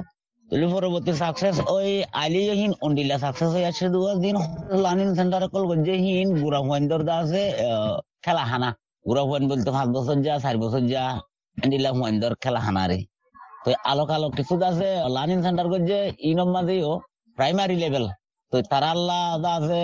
পরবর্তী 0.74 1.12
সাকসেস 1.24 1.56
ওই 1.76 1.90
আলি 2.24 2.42
হিন 2.60 2.72
অন্ডিলা 2.86 3.16
সাকসেস 3.24 3.50
হয়ে 3.56 3.68
আছে 3.72 3.86
দুয়া 3.94 4.12
দিন। 4.24 4.38
লার্নিং 4.84 5.10
সেন্টার 5.20 5.44
কল 5.54 5.64
গজ্জে 5.72 5.96
হিন 6.06 6.28
গুড়া 6.42 6.60
হুয়াইন্দর 6.66 7.02
দাসে 7.10 7.44
খেলা 8.24 8.44
হুয়াইন 9.06 9.44
বলতে 9.52 9.70
পাঁচ 9.76 9.88
বছর 9.96 10.18
যা 10.26 10.34
চার 10.44 10.56
বছর 10.64 10.82
যা 10.94 11.04
এন্ডিলা 11.58 11.90
হুয়াইন্দর 11.96 12.34
খেলা 12.44 12.60
হানা 12.66 12.84
রে 12.90 13.00
তো 13.64 13.70
আলোক 13.92 14.10
আলোক 14.18 14.32
কিছু 14.38 14.54
আছে 14.70 14.90
লার্নিং 15.16 15.40
সেন্টার 15.46 15.68
গজ্জে 15.74 16.00
ইনম 16.30 16.50
মাঝেও 16.56 16.92
প্রাইমারি 17.38 17.76
লেভেল। 17.84 18.06
তো 18.52 18.58
তারা 18.72 18.90
আল্লাহ 18.96 19.22
আছে 19.58 19.82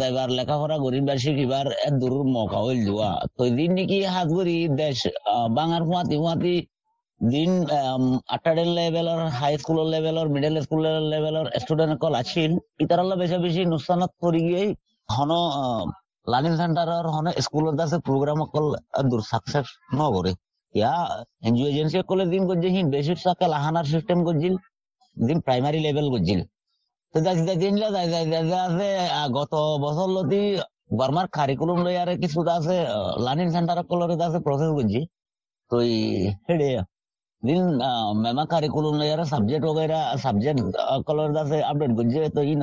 যাইবার 0.00 0.28
লেখাপড়া 0.38 0.76
করিবার 0.84 1.18
শিখিবার 1.24 1.66
দূর 2.00 2.12
হইল 2.54 2.78
যোৱা। 2.86 3.10
তো 3.36 3.42
দিন 3.58 3.70
নেকি 3.76 3.98
হাত 4.14 4.28
করি 4.38 4.56
দেশ 4.80 4.98
বাঙার 5.56 5.82
হুয়াতি 5.88 6.16
হুয়াতি 6.22 6.54
দিন 7.20 7.50
আটাডেল 8.34 8.70
লেভেলৰ 8.78 9.20
হাই 9.38 9.52
স্কুলৰ 9.62 9.86
লেভেলৰ 9.94 10.26
মিডল 10.34 10.54
স্কুলৰ 10.66 10.96
লেভেলৰ 11.12 11.46
ষ্টুডেণ্ট 11.62 11.92
অকল 11.96 12.14
আছিল। 12.22 12.50
ইতারাল্লা 12.84 13.16
বেশি 13.22 13.36
বেশি 13.44 13.62
নুকসানত 13.72 14.10
পৰি 14.22 14.40
গিয়ে 14.48 14.64
হন 15.08 15.30
লার্নিং 16.27 16.53
সেন্টাৰৰ 16.57 17.05
হন 17.13 17.27
স্কুলত 17.45 17.77
আছে 17.85 17.97
প্রোগ্রাম 18.07 18.39
অকল 18.45 18.65
দূর 19.09 19.21
সাকসেস 19.27 19.67
নগরে 19.99 20.33
ইয়া 20.75 20.93
এনজিও 21.47 21.67
এজেন্সি 21.71 21.97
অকলে 22.03 22.25
দিন 22.33 22.43
করছে 22.49 22.67
হিন 22.75 22.85
বেশির 22.91 23.19
সাকে 23.23 23.45
লাহানার 23.53 23.85
সিস্টেম 23.93 24.19
করছিল 24.27 24.53
দিন 25.17 25.37
প্রাইমারি 25.45 25.79
লেভেল 25.85 26.07
করছিল 26.13 26.39
তো 27.13 27.17
দিনলা 27.61 27.87
যাই 27.95 28.07
যাই 28.13 28.25
যাই 28.31 28.43
আছে 28.59 28.89
গত 29.37 29.53
বছর 29.85 30.07
লতি 30.15 30.41
বর্মার 30.99 31.27
কারিকুলাম 31.33 31.79
লই 31.85 31.95
আর 31.97 32.09
কিছু 32.23 32.39
আছে 32.57 32.77
লার্নিং 33.25 33.47
সেন্টার 33.55 33.77
অকলরে 33.83 34.15
আছে 34.27 34.39
প্রসেস 34.47 34.71
করছি 34.77 35.01
তো 35.71 35.75
হেডে 36.47 36.69
দিন 37.43 37.61
মেমা 38.23 38.43
কারিকুলাম 38.51 38.95
লই 38.99 39.09
আর 39.15 39.21
সাবজেক্ট 39.33 39.63
वगैरह 39.69 39.99
সাবজেক্ট 40.23 40.59
কলর 41.07 41.29
আছে 41.43 41.57
আপডেট 41.69 41.91
করছে 41.97 42.19
তো 42.35 42.41
ই 42.43 42.53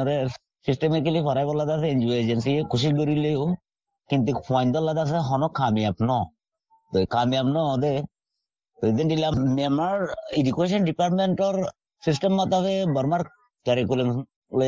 নরে 0.65 0.71
সিস্টেমিক্যালি 0.71 1.19
ফরাই 1.27 1.45
বলা 1.49 1.63
আছে 1.75 1.87
এনজিও 1.93 2.13
এজেন্সি 2.21 2.51
খুশি 2.71 2.89
করিলেও 2.99 3.43
কিন্তু 4.09 4.31
ফাইন্ডল 4.47 4.85
আছে 5.03 5.17
হন 5.29 5.43
কামিয়াব 5.59 5.97
ন। 6.09 6.11
তো 6.91 6.97
কামিয়াব 7.15 7.47
ন 7.55 7.57
দে, 7.83 7.93
তো 8.79 8.85
দিন 8.97 9.07
দিলাম 9.11 9.33
মেমার 9.57 9.97
এডুকেশন 10.39 10.81
ডিপার্টমেন্টর 10.89 11.55
সিস্টেম 12.03 12.31
মতাবে 12.39 12.73
বর্মার 12.95 13.21
কারিকুলাম 13.65 14.09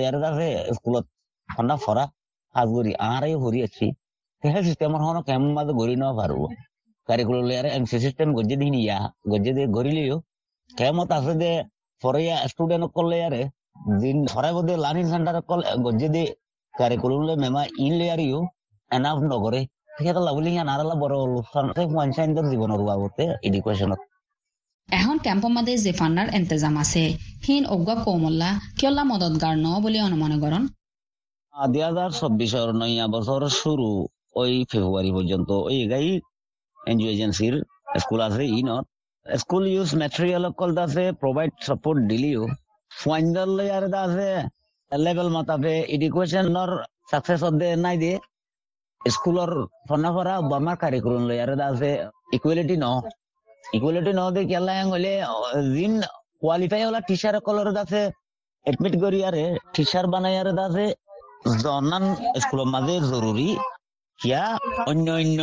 আর 0.08 0.16
আছে 0.30 0.50
স্কুলত 0.76 1.06
হন্না 1.50 1.76
ফরা 1.84 2.06
হাজ 2.56 2.68
করি 2.76 2.92
আরে 3.12 3.32
হরি 3.44 3.60
আছি। 3.68 3.88
সেই 4.44 4.64
সিস্টেমর 4.68 5.02
হন 5.06 5.18
কেমন 5.28 5.50
মাঝে 5.58 5.74
গড়ি 5.80 5.96
ন 6.04 6.06
পারব? 6.20 6.42
কারিকুলাম 7.10 7.44
লই 7.50 7.56
আর 7.62 7.68
এমসি 7.78 7.98
সিস্টেম 8.06 8.28
গজ্জে 8.38 8.56
দিন 8.62 8.74
ইয়া 8.84 8.98
গজ্জে 9.32 9.52
দিয়ে 9.58 9.68
গড়িলেও, 9.78 10.16
কেমত 10.70 11.10
আছে 11.18 11.34
যে 11.42 11.52
ফরাইয়া 12.02 12.36
স্টুডেন্ট 12.52 12.86
করলে 12.98 13.18
আরে 13.28 13.42
দিন 14.02 14.18
বদে 14.56 14.74
লার্নিং 14.84 15.06
সেন্টার 15.14 15.36
কল 15.50 15.62
গজ্জে 15.86 16.10
দিয়ে 16.16 16.28
কারিকুলাম 16.74 17.38
মেমা 17.44 17.62
ইন 17.86 17.94
লই 18.00 18.10
আরিও 18.16 18.40
এনাফ 18.92 19.18
নগরে 19.32 19.62
লাভলি 20.20 20.50
সিহঁত 20.52 20.70
আৰু 20.76 20.96
বড় 21.04 21.16
অনুষ্ঠান 21.28 21.66
পঞ্চায়তৰ 21.96 22.46
জীৱনৰ 22.52 22.82
আগতে 22.96 23.24
এডুকেশ্যনত 23.48 24.02
এখন 24.90 25.16
ক্যাম্পৰ 25.26 25.52
মাঝে 25.58 25.74
যে 25.86 25.92
ফান্ডার 26.00 26.28
ইন্তজাম 26.40 26.76
আছে 26.84 27.04
হিন 27.46 27.64
অজ্ঞা 27.66 27.96
কৌমল্লা 28.06 28.50
কিয়লা 28.78 29.04
মদতগার 29.12 29.56
ন 29.58 29.68
বলে 29.84 30.00
অনুমান 30.08 30.34
করেন 30.44 30.64
দুই 31.54 31.82
হাজার 31.88 32.10
চব্বিশর 32.20 32.68
নয়া 32.82 33.06
বছর 33.16 33.42
শুরু 33.62 33.90
ওই 34.42 34.54
ফেব্রুয়ারি 34.72 35.12
পর্যন্ত 35.18 35.50
ওই 35.68 35.76
এগাই 35.86 36.08
এনজিও 36.80 37.10
এজেন্সির 37.16 37.56
স্কুল 38.02 38.20
আছে 38.28 38.44
ইনত 38.60 38.86
স্কুল 39.26 39.64
ইউজ 39.74 39.90
মেটেরিয়াল 40.02 40.44
অকল 40.50 40.70
আছে 40.86 41.04
প্রোভাইড 41.22 41.52
সাপোর্ট 41.68 42.00
দিলিও। 42.12 42.44
ফাইনাল 42.96 43.50
লেয়ার 43.58 43.86
আছে 43.96 44.32
লেভেল 44.92 45.30
মাতাপে 45.36 45.76
এডুকেশনের 45.96 46.72
সাকসেস 47.12 47.44
দে 47.60 47.70
নাই 47.84 47.96
দিয়ে 48.02 48.16
স্কুলৰ 49.02 49.52
ফনাফৰা 49.88 50.36
বামাৰ 50.52 50.78
কাৰিকুলম 50.82 51.24
লেয়াৰ 51.30 51.52
আছে 51.66 51.92
ইকুৱেলিটি 52.36 52.76
ন 52.78 52.86
ইকুৱেলিটি 53.76 54.12
ন 54.14 54.22
দে 54.36 54.42
কেলা 54.52 54.76
হলে 54.86 55.14
জিন 55.74 55.94
কোৱালিফাই 56.42 56.82
হলা 56.88 57.00
টিচাৰ 57.08 57.36
সকলৰ 57.38 57.68
আছে 57.78 58.02
এডমিট 58.66 58.94
কৰি 59.04 59.20
আরে 59.28 59.44
টিচার 59.74 60.06
বানাই 60.14 60.36
আরে 60.42 60.52
আছে 60.66 60.86
জনান 61.62 62.06
স্কুলের 62.42 62.70
মাঝে 62.74 62.96
জরুরি 63.10 63.50
কিয়া 64.20 64.44
অন্য 64.90 65.08
অন্য 65.18 65.40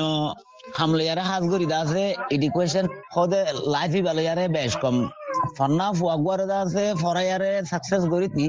হামলায়ারে 0.77 1.23
হাজ 1.31 1.43
করি 1.53 1.67
আছে 1.77 2.05
এডুকেশন 2.35 2.87
হদে 3.15 3.41
লাইফ 3.75 3.93
ইবালয়ারে 4.01 4.45
বেশ 4.57 4.73
কম 4.83 4.97
ফন্না 5.57 5.87
ফুয়াগুয়ারে 5.99 6.47
আছে 6.63 6.85
ফরাইয়ারে 7.03 7.51
সাকসেস 7.71 8.03
করিতি 8.13 8.47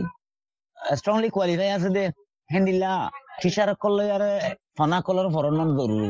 স্ট্রংলি 0.99 1.29
কোয়ালিফাই 1.35 1.69
আছে 1.77 1.89
দে 1.95 2.05
হেন্দিলা 2.49 2.91
টিচার 3.41 3.69
কলয়ারে 3.83 4.33
ফনা 4.77 4.97
কলর 5.07 5.27
ফরনন 5.35 5.69
জরুরি 5.79 6.09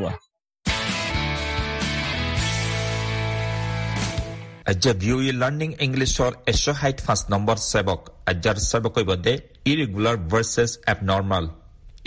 Ajja 4.71 4.91
VOE 5.01 5.31
Learning 5.41 5.73
English 5.85 6.15
or 6.25 6.33
Esho 6.51 6.73
Height 6.81 6.99
Fast 7.05 7.25
Number 7.33 7.57
Sebok 7.71 8.01
Ajjar 8.31 8.57
Sebok 8.69 8.95
Ibode 9.03 9.33
Irregular 9.71 10.15
versus 10.33 10.71
Abnormal 10.91 11.45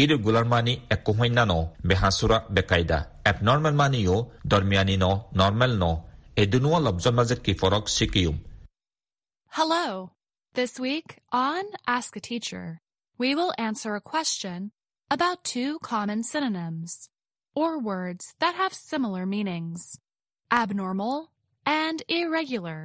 Irregular 0.03 0.45
mani 0.53 0.75
ekuhoina 0.95 1.45
no 1.51 1.59
behasura 1.89 2.39
bekaida 2.55 2.99
Abnormal 3.31 3.75
mani 3.81 4.01
yo 4.09 4.17
dormiani 4.51 4.97
no 5.05 5.13
normal 5.41 5.73
no 5.83 5.93
Edunua 6.43 6.79
lobjon 6.87 7.15
maze 7.19 7.37
kiforok 7.45 7.85
sikiyum 7.97 8.37
Hello. 9.56 10.12
This 10.56 10.80
week 10.80 11.18
on 11.32 11.64
Ask 11.88 12.16
a 12.16 12.20
Teacher, 12.22 12.80
we 13.20 13.36
will 13.36 13.54
answer 13.58 13.96
a 13.96 14.02
question 14.02 14.72
about 15.12 15.44
two 15.44 15.78
common 15.80 16.24
synonyms, 16.24 17.10
or 17.56 17.80
words 17.80 18.34
that 18.40 18.56
have 18.56 18.74
similar 18.74 19.26
meanings 19.26 20.00
abnormal 20.52 21.16
and 21.66 21.98
irregular. 22.10 22.80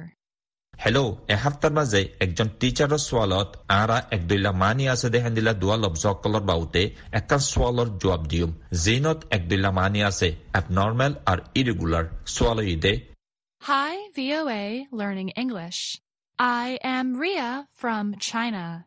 Hello' 0.73 1.11
এসপ্তাহৰ 1.35 1.73
মাজে 1.77 2.01
একজন 2.25 2.47
টিচাৰৰ 2.61 3.01
ছোৱালত 3.07 3.49
আৰা 3.81 3.97
এক 4.15 4.21
দুইলা 4.29 4.51
মানি 4.63 4.83
আছে 4.93 5.07
দে 5.13 5.19
হেন্দিলা 5.25 5.53
দুৱা 5.61 5.75
লব্জসকলৰ 5.83 6.43
বাউতে 6.49 6.81
একান 7.19 7.41
ছোৱালৰ 7.51 7.89
জবাব 8.01 8.21
দিম 8.31 8.49
জিনত 8.83 9.19
এক 9.35 9.43
দুইলা 9.51 9.71
মানি 9.79 9.99
আছে 10.09 10.27
এবনৰ্মেল 10.59 11.13
আৰু 11.31 11.41
ইৰেগুলাৰ 11.59 12.05
ছোৱাল 12.35 12.57
ইদে 12.75 12.93
Hi, 13.61 13.93
VOA 14.17 14.63
Learning 14.99 15.29
English. 15.43 15.79
I 16.41 16.77
am 16.83 17.17
Ria 17.17 17.67
from 17.71 18.15
China. 18.19 18.85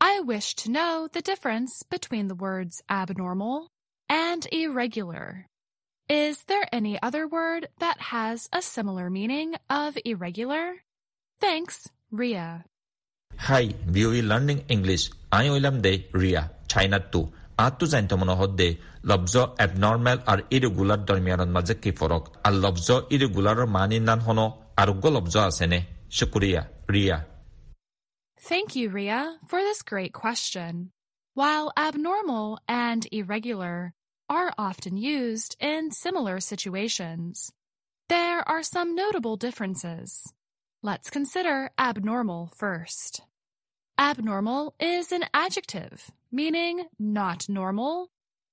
I 0.00 0.20
wish 0.20 0.54
to 0.56 0.70
know 0.70 1.08
the 1.10 1.22
difference 1.22 1.82
between 1.84 2.28
the 2.28 2.34
words 2.36 2.82
abnormal 2.90 3.68
and 4.08 4.46
irregular. 4.52 5.46
Is 6.08 6.44
there 6.44 6.66
any 6.72 7.00
other 7.00 7.26
word 7.26 7.68
that 7.78 7.98
has 8.12 8.48
a 8.52 8.60
similar 8.60 9.08
meaning 9.10 9.54
of 9.70 9.96
irregular? 10.04 10.64
Thanks, 11.40 11.76
Ria. 12.12 12.48
Hi 13.30 13.64
ভিঅ' 13.94 14.26
learning 14.30 14.58
English 14.74 15.02
I 15.38 15.46
ওইলাম 15.54 15.76
they 15.84 15.92
Riya 16.22 16.42
চাইনাত 16.72 17.04
two 17.12 17.20
আঁতটো 17.64 17.84
জানিত 17.92 18.12
মনোহত 18.20 18.50
they 18.60 18.68
লব্জ 19.10 19.34
abnormal 19.64 20.18
আৰু 20.32 20.42
irregular 20.56 21.00
দৰমিয়ানৰ 21.08 21.50
মাজে 21.56 21.74
কি 21.82 21.90
ফৰক 21.98 22.22
আৰু 22.46 22.56
লব্জ 22.64 22.88
ইৰেগুলাৰৰ 23.14 23.66
মানি 23.76 23.96
নান 24.08 24.20
হন 24.26 24.40
আৰোগ্য 24.82 25.04
লব্জ 25.16 25.34
আছেনে 25.48 25.78
শুকুৰিয়া 26.18 26.62
Riya 26.89 27.25
Thank 28.41 28.73
you, 28.75 28.89
Ria, 28.89 29.37
for 29.47 29.59
this 29.59 29.81
great 29.81 30.13
question. 30.13 30.91
While 31.33 31.73
abnormal 31.75 32.59
and 32.69 33.05
irregular 33.11 33.93
are 34.29 34.53
often 34.57 34.95
used 34.95 35.57
in 35.59 35.91
similar 35.91 36.39
situations, 36.39 37.51
there 38.07 38.47
are 38.47 38.63
some 38.63 38.95
notable 38.95 39.35
differences. 39.35 40.33
Let's 40.81 41.09
consider 41.09 41.69
abnormal 41.77 42.49
first. 42.55 43.21
Abnormal 43.99 44.73
is 44.79 45.11
an 45.11 45.25
adjective 45.33 46.09
meaning 46.31 46.85
not 46.97 47.49
normal, 47.49 48.09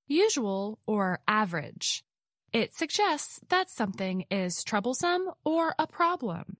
usual, 0.07 0.79
or 0.85 1.19
average. 1.27 2.03
It 2.53 2.73
suggests 2.73 3.39
that 3.49 3.69
something 3.69 4.25
is 4.31 4.63
troublesome 4.63 5.29
or 5.45 5.75
a 5.77 5.87
problem. 5.87 6.57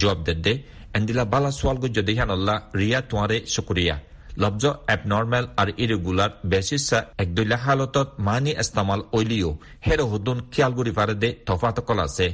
জবাব 0.00 0.18
দেদে 0.26 0.52
এন্দিলা 0.96 1.24
বালা 1.32 1.50
সোয়ালগো 1.58 1.88
যদি 1.96 2.12
হানল্লা 2.18 2.54
রিয়া 2.80 3.00
তোয়ারে 3.10 3.38
শুকুরিয়া 3.54 3.96
লব্জ 4.42 4.64
এবনর্মেল 4.94 5.44
আর 5.60 5.68
irregular 5.82 6.30
বেসিসা 6.50 6.98
একদুইলা 7.22 7.56
হালতত 7.64 8.08
মানি 8.26 8.52
ইস্তামাল 8.62 9.02
ওইলিও 9.16 9.50
হের 9.86 10.00
হুদুন 10.10 10.38
খিয়াল 10.52 10.72
গুরি 10.78 10.92
পারে 10.98 11.14
দে 11.22 11.28
তফাত 11.48 11.76
call 11.88 11.98
আছে 12.06 12.26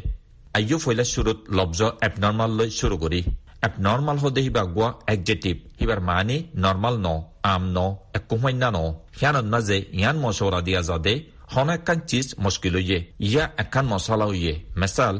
আইয়ু 0.58 0.76
ফইলা 0.84 1.04
শুরুত 1.14 1.38
লব্জ 1.58 1.80
এবনর্মাল 2.06 2.50
লৈ 2.58 2.70
শুরু 2.80 2.96
করি। 3.02 3.20
এবনর্মাল 3.66 4.16
হদে 4.22 4.40
হিবা 4.46 4.62
গুয়া 4.74 4.88
একজেটিভ 5.14 5.56
হিবার 5.78 6.00
মানি 6.08 6.36
নর্মাল 6.64 6.94
ন 7.06 7.08
আম 7.52 7.62
ন 7.76 7.78
একুমাইনা 8.18 8.68
ন 8.76 8.78
হিয়ান 9.18 9.36
হিয়ানত 9.38 9.54
যে 9.68 9.76
ইয়ান 9.98 10.16
মশওরা 10.24 10.60
দিয়া 10.66 10.80
যাদে 10.88 11.14
হন 11.52 11.68
একান 11.76 11.98
চিজ 12.10 12.26
মুশকিল 12.44 12.76
ইয়ে 12.82 12.98
ইয়া 13.28 13.44
একান 13.62 13.84
মশালা 13.92 14.26
ইয়ে 14.40 14.54
মেসাল 14.80 15.16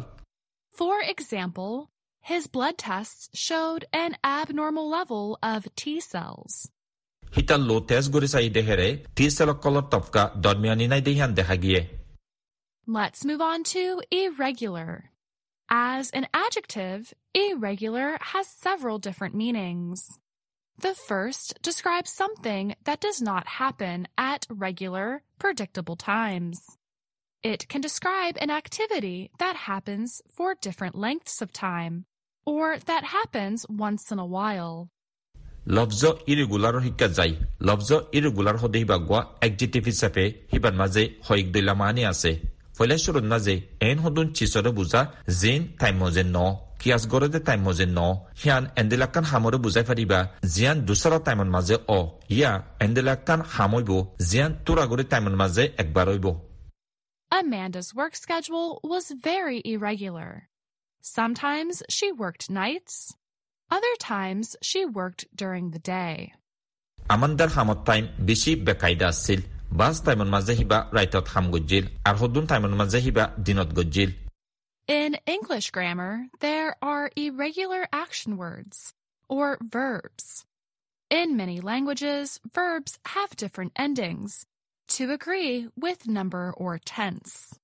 For 0.76 0.98
example, 1.14 1.74
His 2.26 2.48
blood 2.48 2.76
tests 2.76 3.28
showed 3.34 3.84
an 3.92 4.16
abnormal 4.24 4.88
level 4.90 5.38
of 5.44 5.68
T 5.76 6.00
cells. 6.00 6.54
හිතල්ලෝ 7.36 7.76
තැස් 7.90 8.08
ගුරිසයි 8.14 8.48
දෙහෙරේ 8.56 8.88
තීසලොක්කොලො 9.16 9.82
තොප්ක 9.92 10.16
දොර්මියනිනයි 10.44 11.04
දෙහන් 11.08 11.36
දෙහගියේ. 11.36 11.82
Let's 12.88 13.24
move 13.24 13.40
on 13.40 13.62
to 13.74 14.02
irregular. 14.10 15.12
As 15.70 16.10
an 16.10 16.26
adjective, 16.34 17.14
irregular 17.32 18.18
has 18.32 18.48
several 18.48 18.98
different 18.98 19.36
meanings. 19.36 20.18
The 20.86 20.94
first 20.94 21.62
describes 21.62 22.10
something 22.10 22.74
that 22.82 23.00
does 23.00 23.22
not 23.22 23.46
happen 23.46 24.08
at 24.18 24.48
regular, 24.50 25.22
predictable 25.38 25.94
times. 25.94 26.58
It 27.44 27.68
can 27.68 27.80
describe 27.80 28.36
an 28.40 28.50
activity 28.50 29.30
that 29.38 29.64
happens 29.70 30.20
for 30.36 30.56
different 30.56 30.96
lengths 30.96 31.40
of 31.40 31.52
time, 31.52 32.04
or 32.46 32.78
that 32.86 33.04
happens 33.06 33.66
once 33.68 34.04
in 34.12 34.18
a 34.18 34.28
while. 34.36 34.74
লব্জ 35.76 36.02
ইৰেগুলাৰৰ 36.32 36.80
শিক্ষা 36.86 37.08
যায় 37.18 37.32
লব্জ 37.68 37.88
irregular 38.18 38.56
সদে 38.62 38.78
Hiba 38.82 38.96
গোৱা 39.08 39.20
একজিটিভ 39.46 39.82
হিচাপে 39.90 40.24
হিবাৰ 40.52 40.74
মাজে 40.80 41.02
হয়ক 41.26 41.46
দৈলা 41.54 41.74
মানি 41.80 42.02
আছে 42.12 42.32
ফলে 42.76 42.94
শুরুত 43.04 43.26
মাজে 43.32 43.54
N 43.88 43.96
সদুন 44.04 44.26
চিচরে 44.36 44.70
বুজা 44.78 45.00
জিন 45.40 45.60
টাইম 45.80 45.96
মজে 46.02 46.24
ন 46.36 46.38
কিয়াস 46.80 47.02
গরদে 47.12 47.40
টাইম 47.48 47.60
মজে 47.66 47.86
ন 47.98 48.00
হিয়ান 48.40 48.64
এন্দেলাকান 48.80 49.24
হামরে 49.30 49.58
বুজাই 49.64 49.84
ফারিবা 49.88 50.20
জিয়ান 50.54 50.76
দুসরা 50.88 51.18
টাইমর 51.26 51.48
মাঝে 51.56 51.76
অ 51.98 52.00
ইয়া 52.36 52.52
এন্দেলাকান 52.86 53.40
হামইব 53.54 53.90
জিয়ান 54.28 54.50
তুরাগরে 54.64 55.04
টাইমর 55.12 55.34
মাঝে 55.42 55.64
একবার 55.82 56.06
হইব 56.12 56.26
Amanda's 57.30 57.88
work 57.92 58.14
schedule 58.16 58.70
was 58.84 59.04
very 59.30 59.58
irregular. 59.64 60.30
Sometimes 61.06 61.84
she 61.88 62.10
worked 62.10 62.50
nights. 62.50 63.14
Other 63.70 63.94
times 64.00 64.56
she 64.60 64.84
worked 64.84 65.24
during 65.32 65.70
the 65.70 65.78
day. 65.78 66.32
In 74.88 75.16
English 75.26 75.70
grammar, 75.70 76.26
there 76.40 76.74
are 76.82 77.12
irregular 77.14 77.86
action 77.92 78.36
words 78.36 78.92
or 79.28 79.58
verbs. 79.62 80.44
In 81.08 81.36
many 81.36 81.60
languages, 81.60 82.40
verbs 82.52 82.98
have 83.14 83.36
different 83.36 83.70
endings 83.76 84.44
to 84.88 85.12
agree 85.12 85.68
with 85.76 86.08
number 86.08 86.52
or 86.56 86.80
tense. 86.84 87.54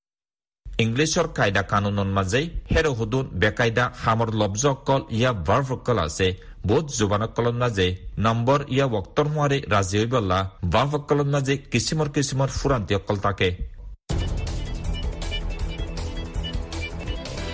ইংলিছৰ 0.80 1.26
কায়দা 1.36 1.62
কানুনৰ 1.72 2.08
মাজেই 2.16 2.46
হেৰ 2.72 2.86
হুদুন 2.98 3.24
বেকায়দা 3.40 3.84
হামৰ 4.02 4.30
লব্জ 4.40 4.62
অকল 4.74 5.00
ইয়া 5.18 5.30
বাৰ্ভ 5.48 5.68
অকল 5.76 5.98
আছে। 6.06 6.28
বহুত 6.68 6.86
জোবানসকলৰ 6.98 7.54
মাজে 7.62 7.86
number 8.26 8.60
ইয়া 8.74 8.86
বক্তৰ 8.94 9.26
হোৱাৰে 9.32 9.58
ৰাজি 9.74 9.96
হৈ 10.00 10.06
বলা 10.14 10.38
বাৰ্ভসকলৰ 10.74 11.28
মাজে 11.34 11.54
কিছুমৰ 11.72 12.08
কিচিমৰ 12.14 12.48
ফুৰান্তি 12.58 12.92
অকল 13.00 13.16
থাকে। 13.26 13.48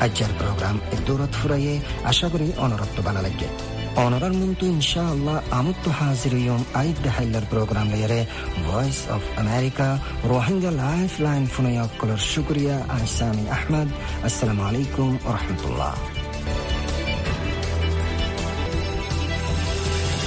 আজ্যার 0.05 0.33
প্রোগ্রাম 0.39 0.77
দৌড়ত 1.07 1.33
ফুরাইয়ে 1.39 1.75
আশা 2.11 2.27
কৰি 2.33 2.47
অনরত্ব 2.65 2.99
বানা 3.07 3.21
লাগে। 3.27 3.49
অনরার 4.05 4.35
মন্তু 4.41 4.65
ইনশাআল্লাহ 4.67 5.37
আমুত্ত 5.51 5.85
হাজির 5.99 6.35
ইয়ম 6.37 6.63
আইদ 6.75 6.97
দেহাইলার 7.05 7.45
voice 8.69 9.03
of 9.15 9.23
america 9.37 9.89
America 9.89 9.89
Rohingya 10.25 10.71
life 10.83 11.13
line 11.21 11.45
ফুনয়াক্কলর 11.47 12.21
শুক্রিয়া 12.33 12.77
আহসামি 12.97 13.45
আহমদ 13.51 13.89
আসসালামু 14.25 14.63
আলাইকুম 14.63 15.11
রহমতুল্লাহ 15.27 16.18